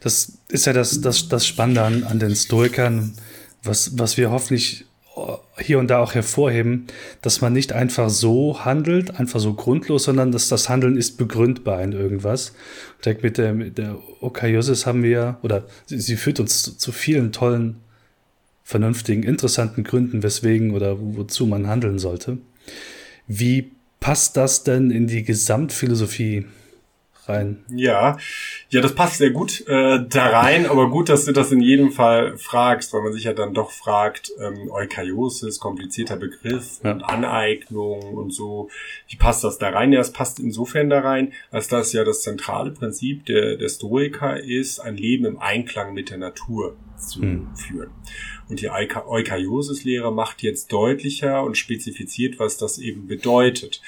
Das 0.00 0.38
ist 0.48 0.66
ja 0.66 0.72
das, 0.72 1.00
das, 1.00 1.28
das 1.28 1.46
Spannende 1.46 1.82
an, 1.82 2.04
an 2.04 2.18
den 2.18 2.34
Stoikern, 2.34 3.14
was, 3.62 3.98
was 3.98 4.16
wir 4.16 4.30
hoffentlich 4.30 4.84
hier 5.60 5.78
und 5.78 5.88
da 5.88 5.98
auch 5.98 6.14
hervorheben, 6.14 6.86
dass 7.22 7.40
man 7.40 7.52
nicht 7.52 7.72
einfach 7.72 8.10
so 8.10 8.64
handelt, 8.64 9.18
einfach 9.18 9.40
so 9.40 9.54
grundlos, 9.54 10.04
sondern 10.04 10.32
dass 10.32 10.48
das 10.48 10.68
Handeln 10.68 10.96
ist 10.96 11.16
begründbar 11.16 11.82
in 11.82 11.92
irgendwas. 11.92 12.52
Ich 12.98 13.04
denke, 13.04 13.22
mit 13.22 13.38
der, 13.38 13.54
mit 13.54 13.78
der 13.78 13.96
Okaiosis 14.20 14.86
haben 14.86 15.02
wir, 15.02 15.38
oder 15.42 15.66
sie, 15.86 16.00
sie 16.00 16.16
führt 16.16 16.40
uns 16.40 16.62
zu, 16.62 16.76
zu, 16.76 16.92
vielen 16.92 17.32
tollen, 17.32 17.76
vernünftigen, 18.62 19.22
interessanten 19.22 19.84
Gründen, 19.84 20.22
weswegen 20.22 20.72
oder 20.72 20.96
wozu 20.98 21.46
man 21.46 21.66
handeln 21.66 21.98
sollte. 21.98 22.38
Wie 23.26 23.72
passt 24.00 24.36
das 24.36 24.64
denn 24.64 24.90
in 24.90 25.06
die 25.06 25.22
Gesamtphilosophie 25.22 26.46
rein. 27.28 27.64
Ja, 27.68 28.18
ja, 28.68 28.80
das 28.80 28.94
passt 28.94 29.18
sehr 29.18 29.30
gut 29.30 29.66
äh, 29.66 30.00
da 30.08 30.26
rein, 30.28 30.66
aber 30.66 30.90
gut, 30.90 31.08
dass 31.08 31.24
du 31.24 31.32
das 31.32 31.52
in 31.52 31.60
jedem 31.60 31.92
Fall 31.92 32.36
fragst, 32.38 32.92
weil 32.92 33.02
man 33.02 33.12
sich 33.12 33.24
ja 33.24 33.32
dann 33.32 33.54
doch 33.54 33.70
fragt, 33.70 34.32
ähm, 34.40 34.70
Eukariosis, 34.70 35.58
komplizierter 35.58 36.16
Begriff 36.16 36.80
ja. 36.82 36.92
und 36.92 37.02
Aneignung 37.02 38.14
und 38.14 38.32
so, 38.32 38.70
wie 39.08 39.16
passt 39.16 39.44
das 39.44 39.58
da 39.58 39.70
rein? 39.70 39.92
Ja, 39.92 40.00
es 40.00 40.12
passt 40.12 40.40
insofern 40.40 40.90
da 40.90 41.00
rein, 41.00 41.32
als 41.50 41.68
das 41.68 41.92
ja 41.92 42.04
das 42.04 42.22
zentrale 42.22 42.70
Prinzip 42.70 43.26
der, 43.26 43.56
der 43.56 43.68
Stoiker 43.68 44.40
ist, 44.40 44.80
ein 44.80 44.96
Leben 44.96 45.24
im 45.24 45.38
Einklang 45.38 45.94
mit 45.94 46.10
der 46.10 46.18
Natur 46.18 46.76
zu 46.96 47.22
hm. 47.22 47.48
führen. 47.56 47.90
Und 48.48 48.60
die 48.60 48.68
Eukariosis-Lehre 48.68 50.12
macht 50.12 50.42
jetzt 50.42 50.72
deutlicher 50.72 51.42
und 51.42 51.56
spezifiziert, 51.56 52.38
was 52.38 52.56
das 52.56 52.78
eben 52.78 53.06
bedeutet. 53.06 53.80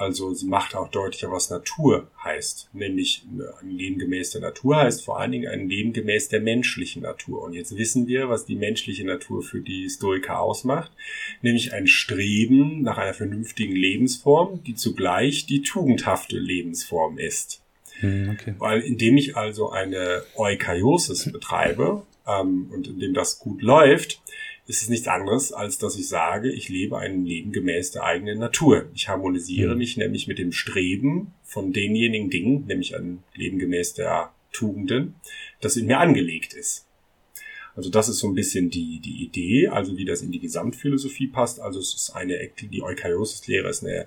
Also 0.00 0.32
sie 0.32 0.46
macht 0.46 0.74
auch 0.74 0.88
deutlicher, 0.88 1.30
was 1.30 1.50
Natur 1.50 2.10
heißt. 2.24 2.70
Nämlich 2.72 3.26
ein 3.60 3.70
Leben 3.70 3.98
gemäß 3.98 4.30
der 4.30 4.40
Natur 4.40 4.76
heißt 4.76 5.04
vor 5.04 5.20
allen 5.20 5.30
Dingen 5.30 5.46
ein 5.46 5.68
Leben 5.68 5.92
gemäß 5.92 6.28
der 6.30 6.40
menschlichen 6.40 7.02
Natur. 7.02 7.42
Und 7.42 7.52
jetzt 7.52 7.76
wissen 7.76 8.06
wir, 8.06 8.30
was 8.30 8.46
die 8.46 8.56
menschliche 8.56 9.04
Natur 9.04 9.42
für 9.42 9.60
die 9.60 9.90
Stoiker 9.90 10.40
ausmacht. 10.40 10.90
Nämlich 11.42 11.74
ein 11.74 11.86
Streben 11.86 12.80
nach 12.80 12.96
einer 12.96 13.12
vernünftigen 13.12 13.76
Lebensform, 13.76 14.62
die 14.64 14.74
zugleich 14.74 15.44
die 15.44 15.60
tugendhafte 15.60 16.38
Lebensform 16.38 17.18
ist. 17.18 17.60
Hm, 17.98 18.30
okay. 18.30 18.54
Weil 18.58 18.80
indem 18.80 19.18
ich 19.18 19.36
also 19.36 19.68
eine 19.68 20.22
Eukariosis 20.34 21.30
betreibe 21.30 22.06
ähm, 22.26 22.70
und 22.72 22.88
indem 22.88 23.12
das 23.12 23.38
gut 23.38 23.60
läuft, 23.60 24.22
ist 24.70 24.82
es 24.82 24.88
nichts 24.88 25.08
anderes, 25.08 25.52
als 25.52 25.78
dass 25.78 25.98
ich 25.98 26.06
sage, 26.06 26.48
ich 26.52 26.68
lebe 26.68 26.96
ein 26.96 27.24
Leben 27.24 27.50
gemäß 27.50 27.90
der 27.90 28.04
eigenen 28.04 28.38
Natur. 28.38 28.88
Ich 28.94 29.08
harmonisiere 29.08 29.72
mhm. 29.72 29.78
mich 29.78 29.96
nämlich 29.96 30.28
mit 30.28 30.38
dem 30.38 30.52
Streben 30.52 31.32
von 31.42 31.72
denjenigen 31.72 32.30
Dingen, 32.30 32.66
nämlich 32.66 32.94
ein 32.94 33.24
Leben 33.34 33.58
gemäß 33.58 33.94
der 33.94 34.32
Tugenden, 34.52 35.16
das 35.60 35.76
in 35.76 35.86
mir 35.86 35.98
angelegt 35.98 36.54
ist. 36.54 36.86
Also 37.74 37.90
das 37.90 38.08
ist 38.08 38.20
so 38.20 38.28
ein 38.28 38.34
bisschen 38.34 38.70
die, 38.70 39.00
die 39.00 39.24
Idee, 39.24 39.66
also 39.66 39.96
wie 39.96 40.04
das 40.04 40.22
in 40.22 40.30
die 40.30 40.38
Gesamtphilosophie 40.38 41.26
passt. 41.26 41.58
Also 41.58 41.80
es 41.80 41.92
ist 41.92 42.10
eine, 42.10 42.38
die 42.60 42.82
Eukariosis-Lehre 42.82 43.68
ist 43.68 43.84
eine 43.84 44.06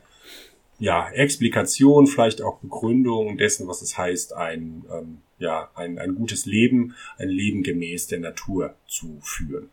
ja, 0.80 1.10
Explikation, 1.10 2.08
vielleicht 2.08 2.42
auch 2.42 2.60
Begründung 2.60 3.38
dessen, 3.38 3.68
was 3.68 3.82
es 3.82 3.98
heißt, 3.98 4.34
ein, 4.34 4.86
ähm, 4.92 5.18
ja, 5.40 5.70
ein, 5.76 6.00
ein 6.00 6.16
gutes 6.16 6.46
Leben, 6.46 6.96
ein 7.18 7.30
Leben 7.30 7.64
gemäß 7.64 8.08
der 8.08 8.20
Natur 8.20 8.76
zu 8.88 9.20
führen. 9.22 9.70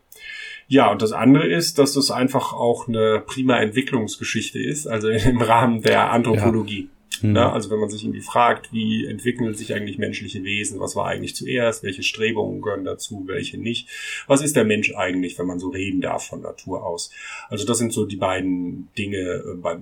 Ja, 0.67 0.91
und 0.91 1.01
das 1.01 1.11
andere 1.11 1.47
ist, 1.47 1.77
dass 1.77 1.93
das 1.93 2.11
einfach 2.11 2.53
auch 2.53 2.87
eine 2.87 3.21
prima 3.25 3.57
Entwicklungsgeschichte 3.59 4.59
ist, 4.59 4.87
also 4.87 5.09
im 5.09 5.41
Rahmen 5.41 5.81
der 5.81 6.11
Anthropologie. 6.11 6.83
Ja. 6.83 7.01
Mhm. 7.21 7.33
Ne? 7.33 7.51
Also 7.51 7.69
wenn 7.69 7.79
man 7.79 7.89
sich 7.89 8.03
irgendwie 8.03 8.21
fragt, 8.21 8.73
wie 8.73 9.05
entwickeln 9.05 9.53
sich 9.53 9.73
eigentlich 9.73 9.97
menschliche 9.97 10.43
Wesen, 10.43 10.79
was 10.79 10.95
war 10.95 11.07
eigentlich 11.07 11.35
zuerst, 11.35 11.83
welche 11.83 12.03
Strebungen 12.03 12.61
gehören 12.61 12.83
dazu, 12.83 13.23
welche 13.27 13.57
nicht, 13.57 13.89
was 14.27 14.41
ist 14.41 14.55
der 14.55 14.65
Mensch 14.65 14.93
eigentlich, 14.95 15.37
wenn 15.37 15.45
man 15.45 15.59
so 15.59 15.69
reden 15.69 16.01
darf 16.01 16.27
von 16.27 16.41
Natur 16.41 16.85
aus. 16.85 17.11
Also 17.49 17.65
das 17.65 17.77
sind 17.77 17.93
so 17.93 18.05
die 18.05 18.17
beiden 18.17 18.89
Dinge, 18.97 19.17
äh, 19.17 19.77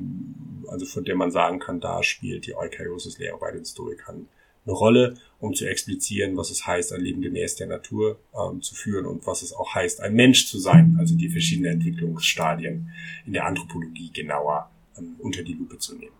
also 0.68 0.86
von 0.86 1.06
der 1.06 1.16
man 1.16 1.32
sagen 1.32 1.60
kann, 1.60 1.80
da 1.80 2.04
spielt 2.04 2.46
die 2.46 2.56
Eukaryosis-Lehre 2.56 3.38
bei 3.38 3.52
den 3.52 3.66
Stoikern 3.66 4.28
eine 4.70 4.78
Rolle, 4.78 5.16
um 5.40 5.54
zu 5.54 5.66
explizieren, 5.66 6.38
was 6.38 6.52
es 6.52 6.68
heißt, 6.68 6.94
ein 6.94 7.02
Leben 7.02 7.22
gemäß 7.22 7.56
der 7.56 7.68
Natur 7.68 8.20
ähm, 8.34 8.62
zu 8.62 8.76
führen 8.76 9.06
und 9.06 9.26
was 9.26 9.42
es 9.42 9.54
auch 9.54 9.74
heißt, 9.74 10.02
ein 10.02 10.14
Mensch 10.14 10.48
zu 10.48 10.60
sein, 10.60 10.98
also 11.00 11.16
die 11.16 11.30
verschiedenen 11.30 11.74
Entwicklungsstadien 11.74 12.90
in 13.26 13.34
der 13.34 13.46
Anthropologie 13.46 14.12
genauer 14.14 14.70
ähm, 14.98 15.16
unter 15.20 15.44
die 15.44 15.54
Lupe 15.54 15.78
zu 15.78 15.96
nehmen. 15.96 16.14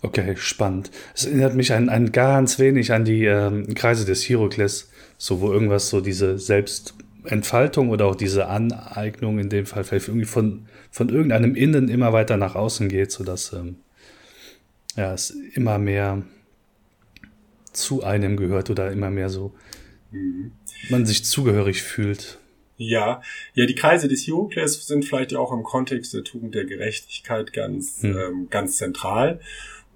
Okay, 0.00 0.36
spannend. 0.36 0.90
Es 1.14 1.26
erinnert 1.26 1.56
mich 1.56 1.72
ein, 1.72 1.88
ein 1.88 2.12
ganz 2.12 2.58
wenig 2.58 2.92
an 2.92 3.04
die 3.04 3.24
ähm, 3.24 3.74
Kreise 3.74 4.04
des 4.04 4.22
Hierokles, 4.22 4.90
so 5.16 5.40
wo 5.40 5.52
irgendwas 5.52 5.88
so 5.88 6.00
diese 6.00 6.38
Selbstentfaltung 6.38 7.90
oder 7.90 8.06
auch 8.06 8.14
diese 8.14 8.46
Aneignung 8.46 9.40
in 9.40 9.50
dem 9.50 9.66
Fall 9.66 9.82
vielleicht 9.82 10.08
irgendwie 10.08 10.26
von, 10.26 10.66
von 10.90 11.08
irgendeinem 11.08 11.56
Innen 11.56 11.88
immer 11.88 12.12
weiter 12.12 12.36
nach 12.36 12.54
außen 12.54 12.88
geht, 12.88 13.10
sodass 13.10 13.52
ähm, 13.52 13.76
ja, 14.96 15.12
es 15.12 15.30
immer 15.30 15.78
mehr 15.78 16.22
zu 17.72 18.02
einem 18.02 18.36
gehört 18.36 18.70
oder 18.70 18.90
immer 18.92 19.10
mehr 19.10 19.28
so 19.28 19.54
mhm. 20.10 20.52
man 20.90 21.06
sich 21.06 21.24
zugehörig 21.24 21.82
fühlt. 21.82 22.38
Ja, 22.78 23.22
ja, 23.54 23.66
die 23.66 23.74
Kreise 23.74 24.06
des 24.06 24.22
Hierokles 24.22 24.86
sind 24.86 25.04
vielleicht 25.04 25.34
auch 25.34 25.52
im 25.52 25.64
Kontext 25.64 26.14
der 26.14 26.22
Tugend 26.22 26.54
der 26.54 26.64
Gerechtigkeit 26.64 27.52
ganz, 27.52 28.02
hm. 28.02 28.16
ähm, 28.16 28.46
ganz 28.50 28.76
zentral. 28.76 29.40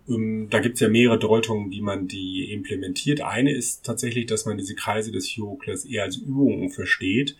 Ähm, 0.09 0.49
da 0.50 0.59
gibt's 0.59 0.81
ja 0.81 0.88
mehrere 0.88 1.19
Deutungen, 1.19 1.71
wie 1.71 1.81
man 1.81 2.09
die 2.09 2.52
implementiert. 2.52 3.21
Eine 3.21 3.55
ist 3.55 3.85
tatsächlich, 3.87 4.26
dass 4.26 4.47
man 4.47 4.59
diese 4.59 4.75
Kreise 4.75 5.12
des 5.12 5.26
Hierokles 5.26 5.85
eher 5.85 6.02
als 6.02 6.17
Übungen 6.17 6.71
versteht. 6.71 7.37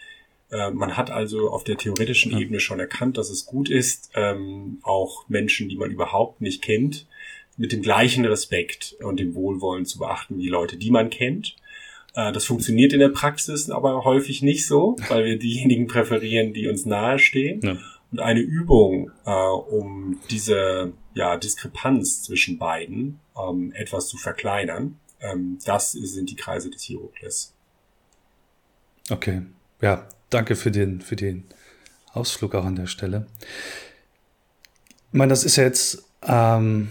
Äh, 0.53 0.71
man 0.71 0.97
hat 0.97 1.11
also 1.11 1.51
auf 1.51 1.65
der 1.65 1.77
theoretischen 1.77 2.33
ja. 2.33 2.39
Ebene 2.39 2.61
schon 2.61 2.79
erkannt, 2.79 3.19
dass 3.19 3.29
es 3.29 3.45
gut 3.45 3.69
ist, 3.69 4.11
ähm, 4.15 4.79
auch 4.83 5.29
Menschen, 5.29 5.69
die 5.69 5.77
man 5.77 5.91
überhaupt 5.91 6.41
nicht 6.41 6.63
kennt, 6.63 7.07
mit 7.57 7.73
dem 7.73 7.83
gleichen 7.83 8.25
Respekt 8.25 8.97
und 9.03 9.21
dem 9.21 9.35
Wohlwollen 9.35 9.87
zu 9.87 9.99
beachten 9.99 10.39
wie 10.39 10.49
Leute, 10.49 10.77
die 10.77 10.91
man 10.91 11.11
kennt. 11.11 11.57
Äh, 12.15 12.33
das 12.33 12.45
funktioniert 12.45 12.93
in 12.93 13.01
der 13.01 13.09
Praxis 13.09 13.71
aber 13.71 14.05
häufig 14.05 14.43
nicht 14.43 14.67
so, 14.67 14.97
weil 15.09 15.25
wir 15.25 15.39
diejenigen 15.39 15.87
präferieren, 15.87 16.53
die 16.53 16.69
uns 16.69 16.87
nahestehen. 16.87 17.61
Ja. 17.63 17.77
Und 18.11 18.21
eine 18.21 18.41
Übung, 18.41 19.11
äh, 19.25 19.31
um 19.31 20.21
diese 20.31 20.93
ja, 21.15 21.37
Diskrepanz 21.37 22.23
zwischen 22.23 22.59
beiden 22.59 23.21
ähm, 23.37 23.73
etwas 23.75 24.09
zu 24.09 24.19
verkleinern, 24.19 24.99
ähm, 25.21 25.59
das 25.65 25.93
sind 25.93 26.31
die 26.31 26.37
Kreise 26.37 26.69
des 26.69 26.83
Hierokles. 26.83 27.55
Okay, 29.11 29.43
ja, 29.81 30.09
danke 30.31 30.57
für 30.57 30.71
den, 30.71 31.01
für 31.01 31.17
den 31.17 31.45
Ausflug 32.13 32.55
auch 32.55 32.65
an 32.65 32.77
der 32.77 32.87
Stelle. 32.87 33.27
Ich 35.11 35.19
meine, 35.19 35.31
das 35.31 35.45
ist 35.45 35.57
ja 35.57 35.65
jetzt 35.65 36.05
ähm, 36.23 36.89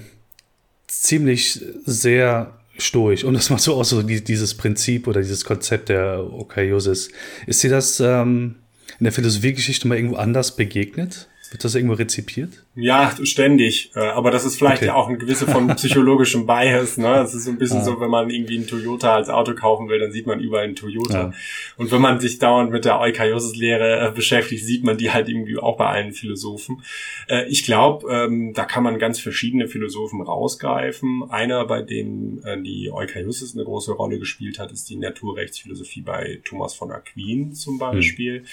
ziemlich 0.99 1.61
sehr 1.85 2.57
stoisch. 2.77 3.23
Und 3.23 3.33
das 3.33 3.49
macht 3.49 3.61
so 3.61 3.75
auch 3.75 3.85
so 3.85 4.01
dieses 4.01 4.55
Prinzip 4.55 5.07
oder 5.07 5.21
dieses 5.21 5.45
Konzept 5.45 5.89
der 5.89 6.19
Okaiosis. 6.33 7.09
Ist 7.47 7.63
dir 7.63 7.69
das 7.69 7.99
ähm, 7.99 8.55
in 8.99 9.05
der 9.05 9.13
Philosophiegeschichte 9.13 9.87
mal 9.87 9.95
irgendwo 9.95 10.17
anders 10.17 10.55
begegnet? 10.55 11.27
Wird 11.51 11.65
das 11.65 11.75
irgendwo 11.75 11.95
rezipiert? 11.95 12.63
Ja, 12.75 13.13
ständig. 13.23 13.91
Äh, 13.93 13.99
aber 13.99 14.31
das 14.31 14.45
ist 14.45 14.55
vielleicht 14.55 14.77
okay. 14.77 14.85
ja 14.85 14.95
auch 14.95 15.09
eine 15.09 15.17
gewisse 15.17 15.45
von 15.45 15.67
psychologischem 15.75 16.45
Bias. 16.45 16.97
Ne? 16.97 17.07
Das 17.07 17.33
ist 17.33 17.43
so 17.43 17.51
ein 17.51 17.57
bisschen 17.57 17.79
ja. 17.79 17.83
so, 17.83 17.99
wenn 17.99 18.09
man 18.09 18.29
irgendwie 18.29 18.55
einen 18.55 18.67
Toyota 18.67 19.15
als 19.15 19.27
Auto 19.27 19.53
kaufen 19.53 19.89
will, 19.89 19.99
dann 19.99 20.13
sieht 20.13 20.27
man 20.27 20.39
überall 20.39 20.63
einen 20.63 20.77
Toyota. 20.77 21.13
Ja. 21.13 21.33
Und 21.75 21.91
wenn 21.91 21.99
man 21.99 22.21
sich 22.21 22.39
dauernd 22.39 22.71
mit 22.71 22.85
der 22.85 23.01
Eukaryosis-Lehre 23.01 24.07
äh, 24.07 24.11
beschäftigt, 24.11 24.63
sieht 24.63 24.85
man 24.85 24.97
die 24.97 25.11
halt 25.11 25.27
irgendwie 25.27 25.57
auch 25.57 25.75
bei 25.75 25.87
allen 25.87 26.13
Philosophen. 26.13 26.83
Äh, 27.27 27.49
ich 27.49 27.65
glaube, 27.65 28.09
ähm, 28.09 28.53
da 28.53 28.63
kann 28.63 28.83
man 28.83 28.97
ganz 28.97 29.19
verschiedene 29.19 29.67
Philosophen 29.67 30.21
rausgreifen. 30.21 31.29
Einer, 31.29 31.65
bei 31.65 31.81
dem 31.81 32.41
die 32.63 32.91
Eukaryosis 32.91 33.55
eine 33.55 33.65
große 33.65 33.91
Rolle 33.91 34.19
gespielt 34.19 34.57
hat, 34.57 34.71
ist 34.71 34.89
die 34.89 34.95
Naturrechtsphilosophie 34.95 36.01
bei 36.01 36.39
Thomas 36.45 36.73
von 36.73 36.91
Aquin 36.91 37.53
zum 37.53 37.77
Beispiel. 37.77 38.45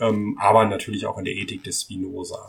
Mhm. 0.00 0.38
Aber 0.38 0.64
natürlich 0.64 1.04
auch 1.06 1.18
in 1.18 1.26
der 1.26 1.34
Ethik 1.34 1.62
des 1.62 1.82
Spinoza. 1.82 2.45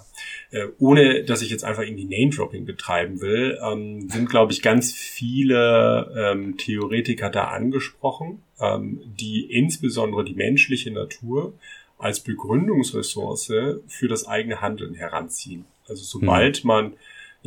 Ohne 0.80 1.24
dass 1.24 1.42
ich 1.42 1.50
jetzt 1.50 1.64
einfach 1.64 1.84
irgendwie 1.84 2.06
Name-Dropping 2.06 2.66
betreiben 2.66 3.22
will, 3.22 3.60
ähm, 3.64 4.10
sind, 4.10 4.30
glaube 4.30 4.54
ich, 4.54 4.62
ganz 4.62 4.94
viele 4.94 6.14
ähm, 6.18 6.58
Theoretiker 6.58 7.30
da 7.30 7.46
angesprochen, 7.46 8.42
ähm, 8.60 9.02
die 9.06 9.46
insbesondere 9.52 10.24
die 10.24 10.36
menschliche 10.36 10.92
Natur 10.92 11.54
als 11.98 12.20
Begründungsressource 12.20 13.52
für 13.88 14.08
das 14.08 14.28
eigene 14.28 14.62
Handeln 14.62 14.94
heranziehen. 14.94 15.66
Also 15.88 16.04
sobald 16.04 16.64
mhm. 16.64 16.68
man 16.68 16.94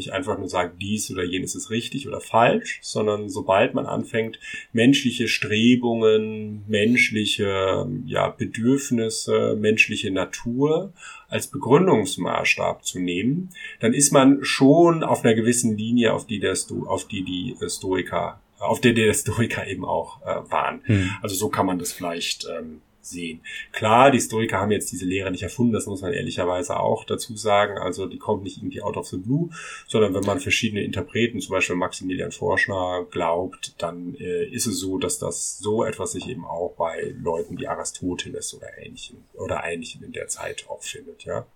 nicht 0.01 0.13
einfach 0.13 0.39
nur 0.39 0.49
sagt, 0.49 0.81
dies 0.81 1.11
oder 1.11 1.23
jenes 1.23 1.55
ist 1.55 1.71
richtig 1.71 2.09
oder 2.09 2.21
falsch, 2.21 2.81
sondern 2.83 3.29
sobald 3.29 3.75
man 3.75 3.85
anfängt, 3.85 4.39
menschliche 4.73 5.29
Strebungen, 5.29 6.65
menschliche 6.67 7.87
ja, 8.07 8.29
Bedürfnisse, 8.29 9.57
menschliche 9.61 10.11
Natur 10.11 10.95
als 11.29 11.49
Begründungsmaßstab 11.49 12.85
zu 12.85 12.99
nehmen, 12.99 13.51
dann 13.81 13.93
ist 13.93 14.13
man 14.13 14.43
schon 14.43 15.03
auf 15.03 15.25
einer 15.25 15.35
gewissen 15.35 15.77
Linie, 15.77 16.15
auf 16.15 16.27
die, 16.27 16.41
der 16.41 16.57
Sto 16.57 16.87
auf 16.87 17.07
die 17.07 17.23
die 17.23 17.57
Stoiker 17.69 18.41
auf 18.59 18.81
der 18.81 18.93
der 18.93 19.15
Stoiker 19.15 19.67
eben 19.67 19.85
auch 19.85 20.21
äh, 20.23 20.51
waren. 20.51 20.81
Hm. 20.85 21.11
Also 21.23 21.35
so 21.35 21.49
kann 21.49 21.67
man 21.67 21.79
das 21.79 21.93
vielleicht 21.93 22.47
ähm, 22.47 22.83
sehen. 23.03 23.41
Klar, 23.73 24.11
die 24.11 24.19
Historiker 24.19 24.59
haben 24.59 24.71
jetzt 24.71 24.93
diese 24.93 25.05
Lehre 25.05 25.31
nicht 25.31 25.43
erfunden, 25.43 25.73
das 25.73 25.87
muss 25.87 26.03
man 26.03 26.13
ehrlicherweise 26.13 26.79
auch 26.79 27.05
dazu 27.05 27.37
sagen. 27.37 27.79
Also 27.79 28.07
die 28.07 28.19
kommt 28.19 28.43
nicht 28.43 28.59
irgendwie 28.59 28.83
out 28.83 28.97
of 28.97 29.07
the 29.09 29.17
blue, 29.17 29.51
sondern 29.87 30.15
wenn 30.15 30.25
man 30.25 30.41
verschiedene 30.41 30.83
Interpreten, 30.83 31.41
zum 31.41 31.53
Beispiel 31.53 31.77
Maximilian 31.77 32.33
Forschner, 32.33 33.07
glaubt, 33.11 33.75
dann 33.79 34.15
äh, 34.17 34.47
ist 34.47 34.67
es 34.67 34.79
so, 34.79 34.99
dass 34.99 35.19
das 35.19 35.59
so 35.59 35.85
etwas 35.85 36.13
sich 36.13 36.29
eben 36.29 36.45
auch 36.45 36.75
bei 36.77 37.15
Leuten 37.23 37.59
wie 37.59 37.69
Aristoteles 37.69 38.55
oder 38.55 38.79
ähnlichen 38.79 39.25
oder 39.35 39.63
ähnlichen 39.65 40.03
in 40.03 40.13
der 40.13 40.29
Zeit 40.29 40.67
auch 40.69 40.83
findet, 40.83 41.25
ja. 41.25 41.47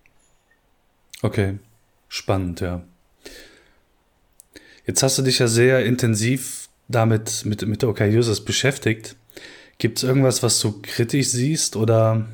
Okay, 1.21 1.57
spannend, 2.07 2.61
ja. 2.61 2.83
Jetzt 4.85 5.01
hast 5.01 5.17
du 5.17 5.23
dich 5.23 5.39
ja 5.39 5.47
sehr 5.47 5.83
intensiv 5.85 6.69
damit 6.87 7.43
mit, 7.45 7.65
mit 7.65 7.83
Okayusis 7.83 8.41
beschäftigt. 8.41 9.15
Gibt 9.77 9.97
es 9.97 10.03
irgendwas, 10.03 10.41
was 10.41 10.59
du 10.59 10.81
kritisch 10.81 11.27
siehst 11.27 11.75
oder 11.75 12.25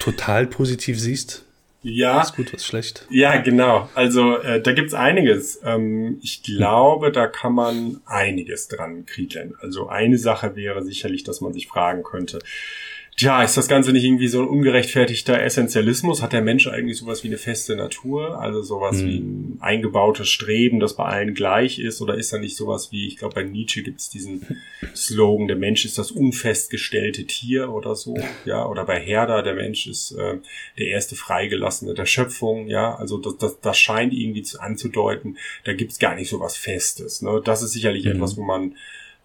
total 0.00 0.46
positiv 0.46 0.98
siehst? 0.98 1.44
Ja. 1.82 2.16
Was 2.16 2.34
gut, 2.34 2.52
was 2.52 2.66
schlecht? 2.66 3.06
Ja, 3.08 3.40
genau. 3.40 3.88
Also 3.94 4.38
äh, 4.38 4.60
da 4.60 4.72
gibt's 4.72 4.94
einiges. 4.94 5.60
Ähm, 5.64 6.18
ich 6.22 6.42
glaube, 6.42 7.12
da 7.12 7.28
kann 7.28 7.52
man 7.54 8.00
einiges 8.04 8.66
dran 8.66 9.06
kriegen. 9.06 9.54
Also 9.60 9.88
eine 9.88 10.18
Sache 10.18 10.56
wäre 10.56 10.82
sicherlich, 10.82 11.22
dass 11.22 11.40
man 11.40 11.52
sich 11.52 11.68
fragen 11.68 12.02
könnte, 12.02 12.40
Tja, 13.18 13.42
ist 13.42 13.56
das 13.56 13.66
Ganze 13.66 13.92
nicht 13.92 14.04
irgendwie 14.04 14.28
so 14.28 14.40
ein 14.40 14.46
ungerechtfertigter 14.46 15.42
Essentialismus? 15.42 16.22
Hat 16.22 16.32
der 16.32 16.40
Mensch 16.40 16.68
eigentlich 16.68 16.98
sowas 16.98 17.24
wie 17.24 17.26
eine 17.26 17.36
feste 17.36 17.74
Natur? 17.74 18.40
Also 18.40 18.62
sowas 18.62 19.02
mhm. 19.02 19.06
wie 19.08 19.18
ein 19.18 19.58
eingebautes 19.58 20.28
Streben, 20.28 20.78
das 20.78 20.94
bei 20.94 21.04
allen 21.04 21.34
gleich 21.34 21.80
ist? 21.80 22.00
Oder 22.00 22.14
ist 22.14 22.32
da 22.32 22.38
nicht 22.38 22.56
sowas 22.56 22.92
wie, 22.92 23.08
ich 23.08 23.16
glaube, 23.16 23.34
bei 23.34 23.42
Nietzsche 23.42 23.82
gibt 23.82 23.98
es 23.98 24.08
diesen 24.08 24.46
Slogan, 24.94 25.48
der 25.48 25.56
Mensch 25.56 25.84
ist 25.84 25.98
das 25.98 26.12
unfestgestellte 26.12 27.26
Tier 27.26 27.72
oder 27.72 27.96
so, 27.96 28.16
ja? 28.44 28.64
Oder 28.64 28.84
bei 28.84 29.00
Herder, 29.00 29.42
der 29.42 29.54
Mensch 29.54 29.88
ist 29.88 30.12
äh, 30.12 30.36
der 30.78 30.86
erste 30.86 31.16
Freigelassene 31.16 31.94
der 31.94 32.06
Schöpfung, 32.06 32.68
ja? 32.68 32.94
Also 32.94 33.18
das, 33.18 33.36
das, 33.36 33.60
das 33.60 33.78
scheint 33.80 34.12
irgendwie 34.12 34.42
zu, 34.42 34.60
anzudeuten, 34.60 35.38
da 35.64 35.72
gibt's 35.72 35.98
gar 35.98 36.14
nicht 36.14 36.30
sowas 36.30 36.56
Festes. 36.56 37.20
Ne? 37.20 37.42
Das 37.44 37.62
ist 37.62 37.72
sicherlich 37.72 38.04
mhm. 38.04 38.12
etwas, 38.12 38.36
wo 38.36 38.42
man 38.42 38.76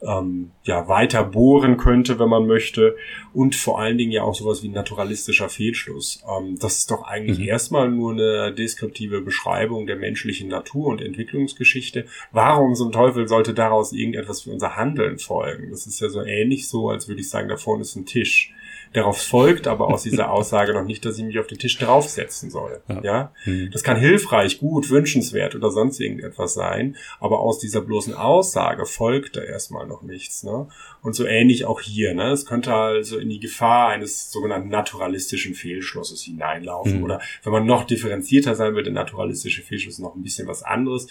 ähm, 0.06 0.52
ja, 0.64 0.88
weiter 0.88 1.24
bohren 1.24 1.78
könnte, 1.78 2.20
wenn 2.20 2.30
man 2.30 2.48
möchte. 2.48 2.96
Und 3.34 3.56
vor 3.56 3.80
allen 3.80 3.98
Dingen 3.98 4.12
ja 4.12 4.24
auch 4.24 4.36
sowas 4.36 4.64
wie 4.64 4.70
naturalistischer 4.70 5.50
Fehlschluss. 5.50 6.24
Ähm, 6.30 6.58
das 6.60 6.80
ist 6.80 6.92
doch 6.92 7.04
eigentlich 7.04 7.40
mhm. 7.40 7.46
erstmal 7.46 7.90
nur 7.90 8.12
eine 8.14 8.54
deskriptive 8.54 9.22
Beschreibung 9.22 9.88
der 9.88 9.96
menschlichen 9.96 10.50
Natur 10.50 10.88
und 10.88 11.02
Entwicklungsgeschichte. 11.02 12.06
Warum 12.32 12.76
zum 12.76 12.92
Teufel 12.92 13.28
sollte 13.28 13.54
daraus 13.54 13.94
irgendetwas 13.94 14.42
für 14.42 14.52
unser 14.52 14.76
Handeln 14.76 15.20
folgen? 15.20 15.72
Das 15.72 15.88
ist 15.88 16.00
ja 16.00 16.10
so 16.10 16.22
ähnlich 16.22 16.68
so, 16.68 16.90
als 16.90 17.08
würde 17.08 17.22
ich 17.22 17.30
sagen, 17.30 17.50
da 17.50 17.58
vorne 17.58 17.82
ist 17.82 17.96
ein 17.96 18.06
Tisch. 18.06 18.54
Darauf 18.94 19.22
folgt 19.22 19.68
aber 19.68 19.88
aus 19.88 20.04
dieser 20.04 20.32
Aussage 20.32 20.74
noch 20.74 20.86
nicht, 20.86 21.04
dass 21.06 21.18
ich 21.18 21.24
mich 21.24 21.40
auf 21.40 21.48
den 21.48 21.58
Tisch 21.58 21.78
draufsetzen 21.78 22.50
soll. 22.50 22.82
Ja. 22.88 23.02
ja? 23.04 23.34
Mhm. 23.46 23.70
Das 23.72 23.84
kann 23.84 23.98
hilfreich, 23.98 24.60
gut, 24.60 24.90
wünschenswert 24.90 25.56
oder 25.56 25.72
sonst 25.72 26.00
irgendetwas 26.00 26.54
sein, 26.54 26.96
aber 27.20 27.40
aus 27.40 27.60
dieser 27.60 27.82
bloßen 27.82 28.14
Aussage 28.14 28.86
folgt 28.86 29.36
da 29.36 29.42
erstmal 29.42 29.88
noch 29.88 30.04
nichts. 30.04 30.44
Ne? 30.44 30.68
Und 31.02 31.14
so 31.14 31.26
ähnlich 31.26 31.66
auch 31.66 31.82
hier. 31.82 32.14
Ne? 32.14 32.32
Es 32.32 32.46
könnte 32.46 32.74
also 32.74 33.18
in 33.18 33.30
die 33.30 33.40
Gefahr 33.40 33.90
eines 33.90 34.32
sogenannten 34.32 34.70
naturalistischen 34.70 35.56
Fehlschlusses 35.56 36.22
hineinlaufen. 36.22 36.98
Mhm. 36.98 37.04
Oder 37.04 37.22
wenn 37.44 37.54
man 37.54 37.66
noch 37.66 37.84
differenzierter 37.86 38.56
sein 38.56 38.76
will, 38.76 38.84
der 38.84 38.94
naturalistische 38.94 39.62
Fehlschluss 39.62 39.96
ist 39.96 40.00
noch 40.00 40.16
ein 40.16 40.24
bisschen 40.24 40.48
was 40.48 40.64
anderes. 40.64 41.08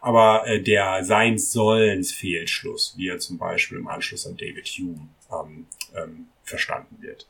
Aber 0.00 0.46
äh, 0.46 0.62
der 0.62 1.04
Seins-Sollens-Fehlschluss, 1.04 2.94
wie 2.96 3.08
er 3.08 3.18
zum 3.18 3.38
Beispiel 3.38 3.78
im 3.78 3.88
Anschluss 3.88 4.26
an 4.26 4.36
David 4.36 4.66
Hume 4.66 5.08
ähm, 5.30 5.66
ähm, 5.96 6.26
verstanden 6.42 6.96
wird. 7.00 7.26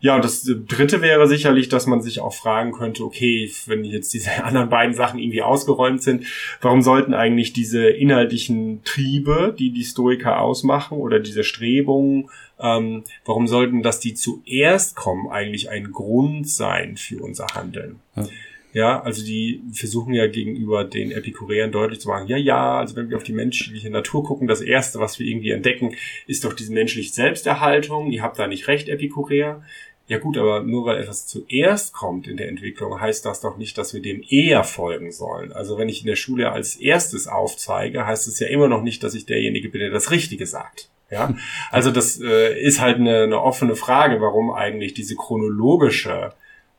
Ja, 0.00 0.14
und 0.14 0.24
das 0.24 0.44
dritte 0.44 1.02
wäre 1.02 1.26
sicherlich, 1.26 1.68
dass 1.68 1.86
man 1.86 2.00
sich 2.00 2.20
auch 2.20 2.32
fragen 2.32 2.72
könnte, 2.72 3.04
okay, 3.04 3.50
wenn 3.66 3.84
jetzt 3.84 4.14
diese 4.14 4.30
anderen 4.44 4.68
beiden 4.68 4.94
Sachen 4.94 5.18
irgendwie 5.18 5.42
ausgeräumt 5.42 6.02
sind, 6.02 6.24
warum 6.60 6.82
sollten 6.82 7.14
eigentlich 7.14 7.52
diese 7.52 7.88
inhaltlichen 7.88 8.82
Triebe, 8.84 9.54
die 9.58 9.70
die 9.70 9.84
Stoiker 9.84 10.40
ausmachen 10.40 10.98
oder 10.98 11.18
diese 11.18 11.42
Strebungen, 11.42 12.30
ähm, 12.60 13.02
warum 13.24 13.48
sollten 13.48 13.82
das 13.82 14.00
die 14.00 14.14
zuerst 14.14 14.94
kommen, 14.94 15.28
eigentlich 15.30 15.70
ein 15.70 15.92
Grund 15.92 16.48
sein 16.48 16.96
für 16.96 17.22
unser 17.22 17.46
Handeln? 17.54 18.00
Ja. 18.14 18.26
Ja, 18.72 19.00
also 19.00 19.24
die 19.24 19.62
versuchen 19.72 20.12
ja 20.12 20.26
gegenüber 20.26 20.84
den 20.84 21.10
Epikureern 21.10 21.72
deutlich 21.72 22.00
zu 22.00 22.08
machen, 22.08 22.28
ja, 22.28 22.36
ja, 22.36 22.78
also 22.78 22.96
wenn 22.96 23.08
wir 23.08 23.16
auf 23.16 23.22
die 23.22 23.32
menschliche 23.32 23.88
Natur 23.88 24.24
gucken, 24.24 24.46
das 24.46 24.60
Erste, 24.60 25.00
was 25.00 25.18
wir 25.18 25.26
irgendwie 25.26 25.50
entdecken, 25.50 25.94
ist 26.26 26.44
doch 26.44 26.52
diese 26.52 26.72
menschliche 26.72 27.12
Selbsterhaltung. 27.12 28.10
Ihr 28.10 28.22
habt 28.22 28.38
da 28.38 28.46
nicht 28.46 28.68
recht, 28.68 28.88
Epikureer. 28.88 29.62
Ja 30.06 30.18
gut, 30.18 30.38
aber 30.38 30.62
nur 30.62 30.86
weil 30.86 31.02
etwas 31.02 31.26
zuerst 31.26 31.92
kommt 31.92 32.26
in 32.26 32.38
der 32.38 32.48
Entwicklung, 32.48 32.98
heißt 32.98 33.26
das 33.26 33.42
doch 33.42 33.58
nicht, 33.58 33.76
dass 33.76 33.92
wir 33.92 34.00
dem 34.00 34.22
eher 34.26 34.64
folgen 34.64 35.12
sollen. 35.12 35.52
Also 35.52 35.76
wenn 35.76 35.90
ich 35.90 36.00
in 36.00 36.06
der 36.06 36.16
Schule 36.16 36.50
als 36.50 36.76
erstes 36.76 37.26
aufzeige, 37.26 38.06
heißt 38.06 38.26
es 38.26 38.38
ja 38.38 38.46
immer 38.48 38.68
noch 38.68 38.82
nicht, 38.82 39.02
dass 39.04 39.14
ich 39.14 39.26
derjenige 39.26 39.68
bin, 39.68 39.80
der 39.80 39.90
das 39.90 40.10
Richtige 40.10 40.46
sagt. 40.46 40.88
Ja, 41.10 41.34
also 41.70 41.90
das 41.90 42.20
äh, 42.20 42.58
ist 42.60 42.80
halt 42.80 42.96
eine, 42.96 43.22
eine 43.22 43.40
offene 43.40 43.76
Frage, 43.76 44.20
warum 44.20 44.50
eigentlich 44.50 44.92
diese 44.94 45.14
chronologische 45.14 46.32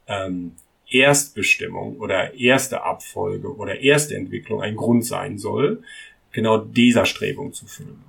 ähm, 0.07 0.53
Erstbestimmung 0.89 1.97
oder 1.97 2.33
erste 2.33 2.83
Abfolge 2.83 3.55
oder 3.55 3.79
erste 3.79 4.15
Entwicklung 4.15 4.61
ein 4.61 4.75
Grund 4.75 5.05
sein 5.05 5.37
soll, 5.37 5.83
genau 6.31 6.57
dieser 6.57 7.05
Strebung 7.05 7.53
zu 7.53 7.65
füllen. 7.65 8.03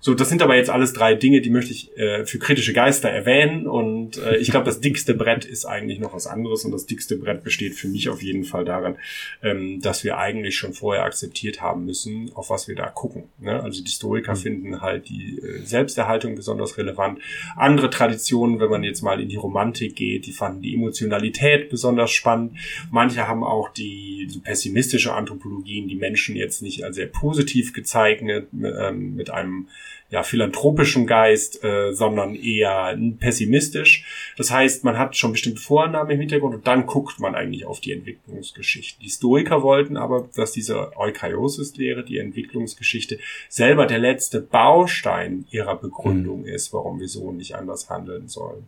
So, 0.00 0.14
das 0.14 0.28
sind 0.28 0.42
aber 0.42 0.54
jetzt 0.56 0.70
alles 0.70 0.92
drei 0.92 1.14
Dinge, 1.14 1.40
die 1.40 1.50
möchte 1.50 1.72
ich 1.72 1.96
äh, 1.96 2.24
für 2.24 2.38
kritische 2.38 2.72
Geister 2.72 3.08
erwähnen. 3.08 3.66
Und 3.66 4.16
äh, 4.18 4.36
ich 4.36 4.50
glaube, 4.50 4.66
das 4.66 4.80
dickste 4.80 5.14
Brett 5.14 5.44
ist 5.44 5.64
eigentlich 5.64 5.98
noch 5.98 6.14
was 6.14 6.26
anderes. 6.26 6.64
Und 6.64 6.70
das 6.70 6.86
dickste 6.86 7.16
Brett 7.16 7.42
besteht 7.42 7.74
für 7.74 7.88
mich 7.88 8.08
auf 8.08 8.22
jeden 8.22 8.44
Fall 8.44 8.64
darin, 8.64 8.96
ähm, 9.42 9.80
dass 9.80 10.04
wir 10.04 10.18
eigentlich 10.18 10.56
schon 10.56 10.72
vorher 10.72 11.04
akzeptiert 11.04 11.60
haben 11.60 11.84
müssen, 11.84 12.30
auf 12.34 12.50
was 12.50 12.68
wir 12.68 12.76
da 12.76 12.86
gucken. 12.86 13.24
Ne? 13.40 13.60
Also 13.60 13.82
die 13.82 13.88
Historiker 13.88 14.32
mhm. 14.32 14.36
finden 14.36 14.80
halt 14.80 15.08
die 15.08 15.40
äh, 15.40 15.64
Selbsterhaltung 15.64 16.36
besonders 16.36 16.78
relevant. 16.78 17.18
Andere 17.56 17.90
Traditionen, 17.90 18.60
wenn 18.60 18.70
man 18.70 18.84
jetzt 18.84 19.02
mal 19.02 19.20
in 19.20 19.28
die 19.28 19.36
Romantik 19.36 19.96
geht, 19.96 20.26
die 20.26 20.32
fanden 20.32 20.62
die 20.62 20.74
Emotionalität 20.74 21.70
besonders 21.70 22.12
spannend. 22.12 22.52
Manche 22.92 23.26
haben 23.26 23.42
auch 23.42 23.72
die 23.72 24.28
so 24.28 24.40
pessimistische 24.40 25.12
Anthropologien, 25.12 25.88
die 25.88 25.96
Menschen 25.96 26.36
jetzt 26.36 26.62
nicht 26.62 26.84
als 26.84 26.94
sehr 26.94 27.06
positiv 27.06 27.72
gezeichnet, 27.72 28.48
ähm, 28.52 29.16
mit 29.16 29.30
einem 29.30 29.66
ja, 30.10 30.22
philanthropischen 30.22 31.06
Geist, 31.06 31.62
äh, 31.62 31.92
sondern 31.92 32.34
eher 32.34 32.98
pessimistisch. 33.18 34.32
Das 34.36 34.50
heißt, 34.50 34.84
man 34.84 34.98
hat 34.98 35.16
schon 35.16 35.32
bestimmte 35.32 35.60
Vorannahmen 35.60 36.12
im 36.12 36.20
Hintergrund 36.20 36.54
und 36.54 36.66
dann 36.66 36.86
guckt 36.86 37.20
man 37.20 37.34
eigentlich 37.34 37.66
auf 37.66 37.80
die 37.80 37.92
Entwicklungsgeschichte. 37.92 39.02
Die 39.02 39.10
Stoiker 39.10 39.62
wollten 39.62 39.96
aber, 39.96 40.28
dass 40.34 40.52
diese 40.52 40.96
Eukaryosis-Lehre, 40.96 42.04
die 42.04 42.18
Entwicklungsgeschichte, 42.18 43.18
selber 43.48 43.86
der 43.86 43.98
letzte 43.98 44.40
Baustein 44.40 45.46
ihrer 45.50 45.76
Begründung 45.76 46.40
mhm. 46.40 46.48
ist, 46.48 46.72
warum 46.72 47.00
wir 47.00 47.08
so 47.08 47.32
nicht 47.32 47.54
anders 47.54 47.90
handeln 47.90 48.28
sollen. 48.28 48.66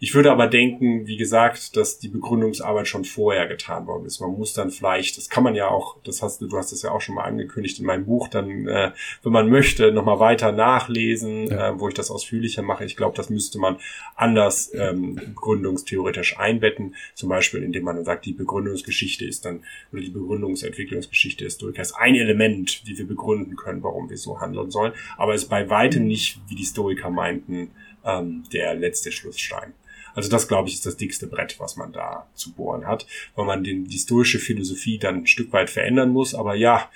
Ich 0.00 0.14
würde 0.14 0.30
aber 0.30 0.46
denken, 0.46 1.08
wie 1.08 1.16
gesagt, 1.16 1.76
dass 1.76 1.98
die 1.98 2.08
Begründungsarbeit 2.08 2.86
schon 2.86 3.04
vorher 3.04 3.48
getan 3.48 3.86
worden 3.88 4.06
ist. 4.06 4.20
Man 4.20 4.30
muss 4.30 4.52
dann 4.52 4.70
vielleicht, 4.70 5.16
das 5.16 5.28
kann 5.28 5.42
man 5.42 5.56
ja 5.56 5.68
auch, 5.68 5.96
das 6.04 6.22
hast 6.22 6.40
du, 6.40 6.46
du 6.46 6.56
hast 6.56 6.70
es 6.70 6.82
ja 6.82 6.92
auch 6.92 7.00
schon 7.00 7.16
mal 7.16 7.24
angekündigt 7.24 7.80
in 7.80 7.86
meinem 7.86 8.04
Buch, 8.04 8.28
dann, 8.28 8.68
äh, 8.68 8.92
wenn 9.24 9.32
man 9.32 9.50
möchte, 9.50 9.90
nochmal 9.90 10.20
weiter 10.20 10.52
nachlesen, 10.52 11.48
ja. 11.48 11.70
äh, 11.70 11.80
wo 11.80 11.88
ich 11.88 11.94
das 11.94 12.12
ausführlicher 12.12 12.62
mache. 12.62 12.84
Ich 12.84 12.96
glaube, 12.96 13.16
das 13.16 13.28
müsste 13.28 13.58
man 13.58 13.78
anders 14.14 14.72
ähm, 14.72 15.16
begründungstheoretisch 15.16 16.38
einbetten. 16.38 16.94
Zum 17.14 17.28
Beispiel, 17.28 17.64
indem 17.64 17.82
man 17.82 17.96
dann 17.96 18.04
sagt, 18.04 18.24
die 18.24 18.34
Begründungsgeschichte 18.34 19.24
ist 19.24 19.44
dann, 19.46 19.64
oder 19.92 20.02
die 20.02 20.10
Begründungsentwicklungsgeschichte 20.10 21.44
ist 21.44 21.60
durchaus 21.60 21.92
ein 21.92 22.14
Element, 22.14 22.82
wie 22.84 22.96
wir 22.96 23.06
begründen 23.06 23.56
können, 23.56 23.82
warum 23.82 24.08
wir 24.08 24.16
so 24.16 24.40
handeln 24.40 24.70
sollen. 24.70 24.92
Aber 25.16 25.34
es 25.34 25.42
ist 25.42 25.48
bei 25.48 25.68
weitem 25.68 26.06
nicht, 26.06 26.40
wie 26.48 26.54
die 26.54 26.64
Stoiker 26.64 27.10
meinten, 27.10 27.72
ähm, 28.04 28.44
der 28.52 28.74
letzte 28.74 29.10
Schlussstein. 29.10 29.74
Also 30.18 30.30
das, 30.30 30.48
glaube 30.48 30.68
ich, 30.68 30.74
ist 30.74 30.84
das 30.84 30.96
dickste 30.96 31.28
Brett, 31.28 31.60
was 31.60 31.76
man 31.76 31.92
da 31.92 32.26
zu 32.34 32.52
bohren 32.52 32.88
hat, 32.88 33.06
weil 33.36 33.44
man 33.46 33.62
den, 33.62 33.86
die 33.86 33.98
stoische 33.98 34.40
Philosophie 34.40 34.98
dann 34.98 35.18
ein 35.18 35.26
Stück 35.28 35.52
weit 35.52 35.70
verändern 35.70 36.10
muss. 36.10 36.34
Aber 36.34 36.56
ja, 36.56 36.90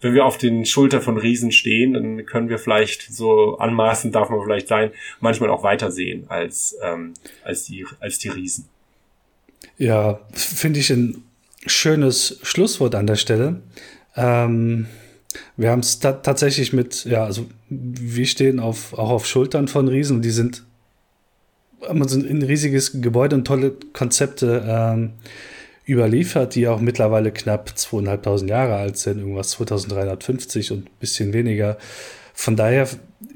wenn 0.00 0.12
wir 0.12 0.24
auf 0.24 0.38
den 0.38 0.66
Schulter 0.66 1.00
von 1.00 1.16
Riesen 1.16 1.52
stehen, 1.52 1.92
dann 1.92 2.26
können 2.26 2.48
wir 2.48 2.58
vielleicht 2.58 3.14
so 3.14 3.58
anmaßend 3.58 4.12
darf 4.12 4.28
man 4.28 4.42
vielleicht 4.42 4.66
sein, 4.66 4.90
manchmal 5.20 5.50
auch 5.50 5.62
weiter 5.62 5.92
sehen 5.92 6.24
als, 6.26 6.76
ähm, 6.82 7.14
als, 7.44 7.62
die, 7.66 7.86
als 8.00 8.18
die 8.18 8.30
Riesen. 8.30 8.68
Ja, 9.78 10.18
finde 10.32 10.80
ich 10.80 10.90
ein 10.90 11.22
schönes 11.66 12.40
Schlusswort 12.42 12.96
an 12.96 13.06
der 13.06 13.14
Stelle. 13.14 13.62
Ähm, 14.16 14.88
wir 15.56 15.70
haben 15.70 15.78
es 15.78 16.00
tatsächlich 16.00 16.72
mit, 16.72 17.04
ja, 17.04 17.24
also 17.24 17.46
wir 17.68 18.26
stehen 18.26 18.58
auf, 18.58 18.94
auch 18.94 19.10
auf 19.10 19.26
Schultern 19.26 19.68
von 19.68 19.86
Riesen 19.86 20.16
und 20.16 20.22
die 20.22 20.30
sind 20.30 20.64
uns 21.80 22.14
ein 22.14 22.42
riesiges 22.42 23.00
Gebäude 23.00 23.36
und 23.36 23.46
tolle 23.46 23.76
Konzepte 23.92 24.64
ähm, 24.66 25.12
überliefert, 25.86 26.54
die 26.54 26.68
auch 26.68 26.80
mittlerweile 26.80 27.30
knapp 27.30 27.76
zweieinhalbtausend 27.76 28.50
Jahre 28.50 28.76
alt 28.76 28.96
sind, 28.96 29.18
irgendwas 29.18 29.50
2350 29.50 30.72
und 30.72 30.86
ein 30.86 30.98
bisschen 30.98 31.32
weniger. 31.32 31.76
Von 32.32 32.56
daher 32.56 32.88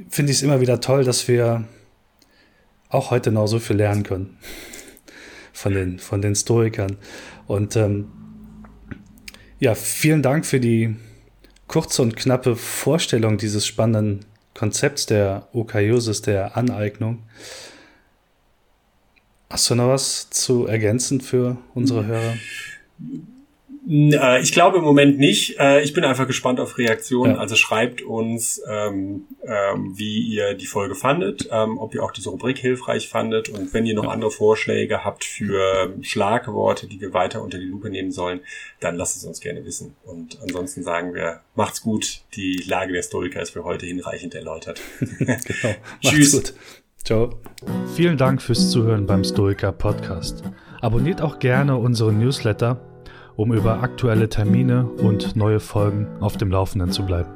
finde 0.09 0.33
ich 0.33 0.39
es 0.39 0.43
immer 0.43 0.61
wieder 0.61 0.81
toll, 0.81 1.05
dass 1.05 1.29
wir 1.29 1.65
auch 2.89 3.11
heute 3.11 3.31
noch 3.33 3.47
so 3.47 3.59
viel 3.59 3.77
lernen 3.77 4.03
können 4.03 4.39
von 5.53 5.75
den, 5.75 5.99
von 5.99 6.23
den 6.23 6.35
Stoikern. 6.35 6.97
Und 7.47 7.77
ähm, 7.77 8.09
ja, 9.59 9.75
vielen 9.75 10.23
Dank 10.23 10.47
für 10.47 10.61
die 10.61 10.97
kurze 11.67 12.03
und 12.03 12.17
knappe 12.17 12.57
Vorstellung 12.57 13.37
dieses 13.37 13.67
spannenden 13.67 14.25
Konzepts 14.55 15.07
der 15.07 15.49
Okaiosis, 15.53 16.23
der 16.23 16.57
Aneignung. 16.57 17.23
Hast 19.51 19.71
du 19.71 19.75
noch 19.75 19.89
was 19.89 20.29
zu 20.31 20.67
ergänzen 20.67 21.21
für 21.21 21.57
unsere 21.75 22.07
Hörer? 22.07 22.35
Äh, 23.89 24.43
ich 24.43 24.53
glaube 24.53 24.79
im 24.79 24.85
Moment 24.85 25.19
nicht. 25.19 25.59
Äh, 25.59 25.83
ich 25.83 25.95
bin 25.95 26.05
einfach 26.05 26.27
gespannt 26.27 26.61
auf 26.61 26.77
Reaktionen. 26.77 27.35
Ja. 27.35 27.41
Also 27.41 27.57
schreibt 27.57 28.03
uns, 28.03 28.61
ähm, 28.69 29.25
ähm, 29.43 29.97
wie 29.97 30.21
ihr 30.21 30.55
die 30.55 30.67
Folge 30.67 30.95
fandet, 30.95 31.49
ähm, 31.51 31.79
ob 31.79 31.95
ihr 31.95 32.03
auch 32.03 32.13
diese 32.13 32.29
Rubrik 32.29 32.59
hilfreich 32.59 33.09
fandet 33.09 33.49
und 33.49 33.73
wenn 33.73 33.87
ihr 33.87 33.95
noch 33.95 34.05
ja. 34.05 34.11
andere 34.11 34.31
Vorschläge 34.31 35.05
habt 35.05 35.25
für 35.25 35.95
Schlagworte, 36.03 36.87
die 36.87 37.01
wir 37.01 37.15
weiter 37.15 37.43
unter 37.43 37.59
die 37.59 37.67
Lupe 37.67 37.89
nehmen 37.89 38.13
sollen, 38.13 38.41
dann 38.81 38.97
lasst 38.97 39.17
es 39.17 39.25
uns 39.25 39.41
gerne 39.41 39.65
wissen. 39.65 39.95
Und 40.05 40.39
ansonsten 40.43 40.83
sagen 40.83 41.15
wir, 41.15 41.41
macht's 41.55 41.81
gut. 41.81 42.21
Die 42.35 42.63
Lage 42.67 42.93
der 42.93 43.01
Historiker 43.01 43.41
ist 43.41 43.51
für 43.51 43.65
heute 43.65 43.87
hinreichend 43.87 44.35
erläutert. 44.35 44.81
genau. 45.19 45.75
Tschüss. 46.03 46.33
Gut. 46.33 46.55
Ciao. 47.05 47.31
Vielen 47.95 48.17
Dank 48.17 48.43
fürs 48.43 48.71
Zuhören 48.71 49.07
beim 49.07 49.25
Stoiker 49.25 49.73
Podcast. 49.73 50.43
Abonniert 50.81 51.23
auch 51.23 51.39
gerne 51.39 51.77
unseren 51.77 52.19
Newsletter 52.19 52.81
um 53.39 53.53
über 53.53 53.85
aktuelle 53.85 54.29
Termine 54.29 54.85
und 54.85 55.37
neue 55.37 55.61
Folgen 55.61 56.09
auf 56.19 56.37
dem 56.37 56.51
Laufenden 56.51 56.91
zu 56.91 57.07
bleiben. 57.07 57.31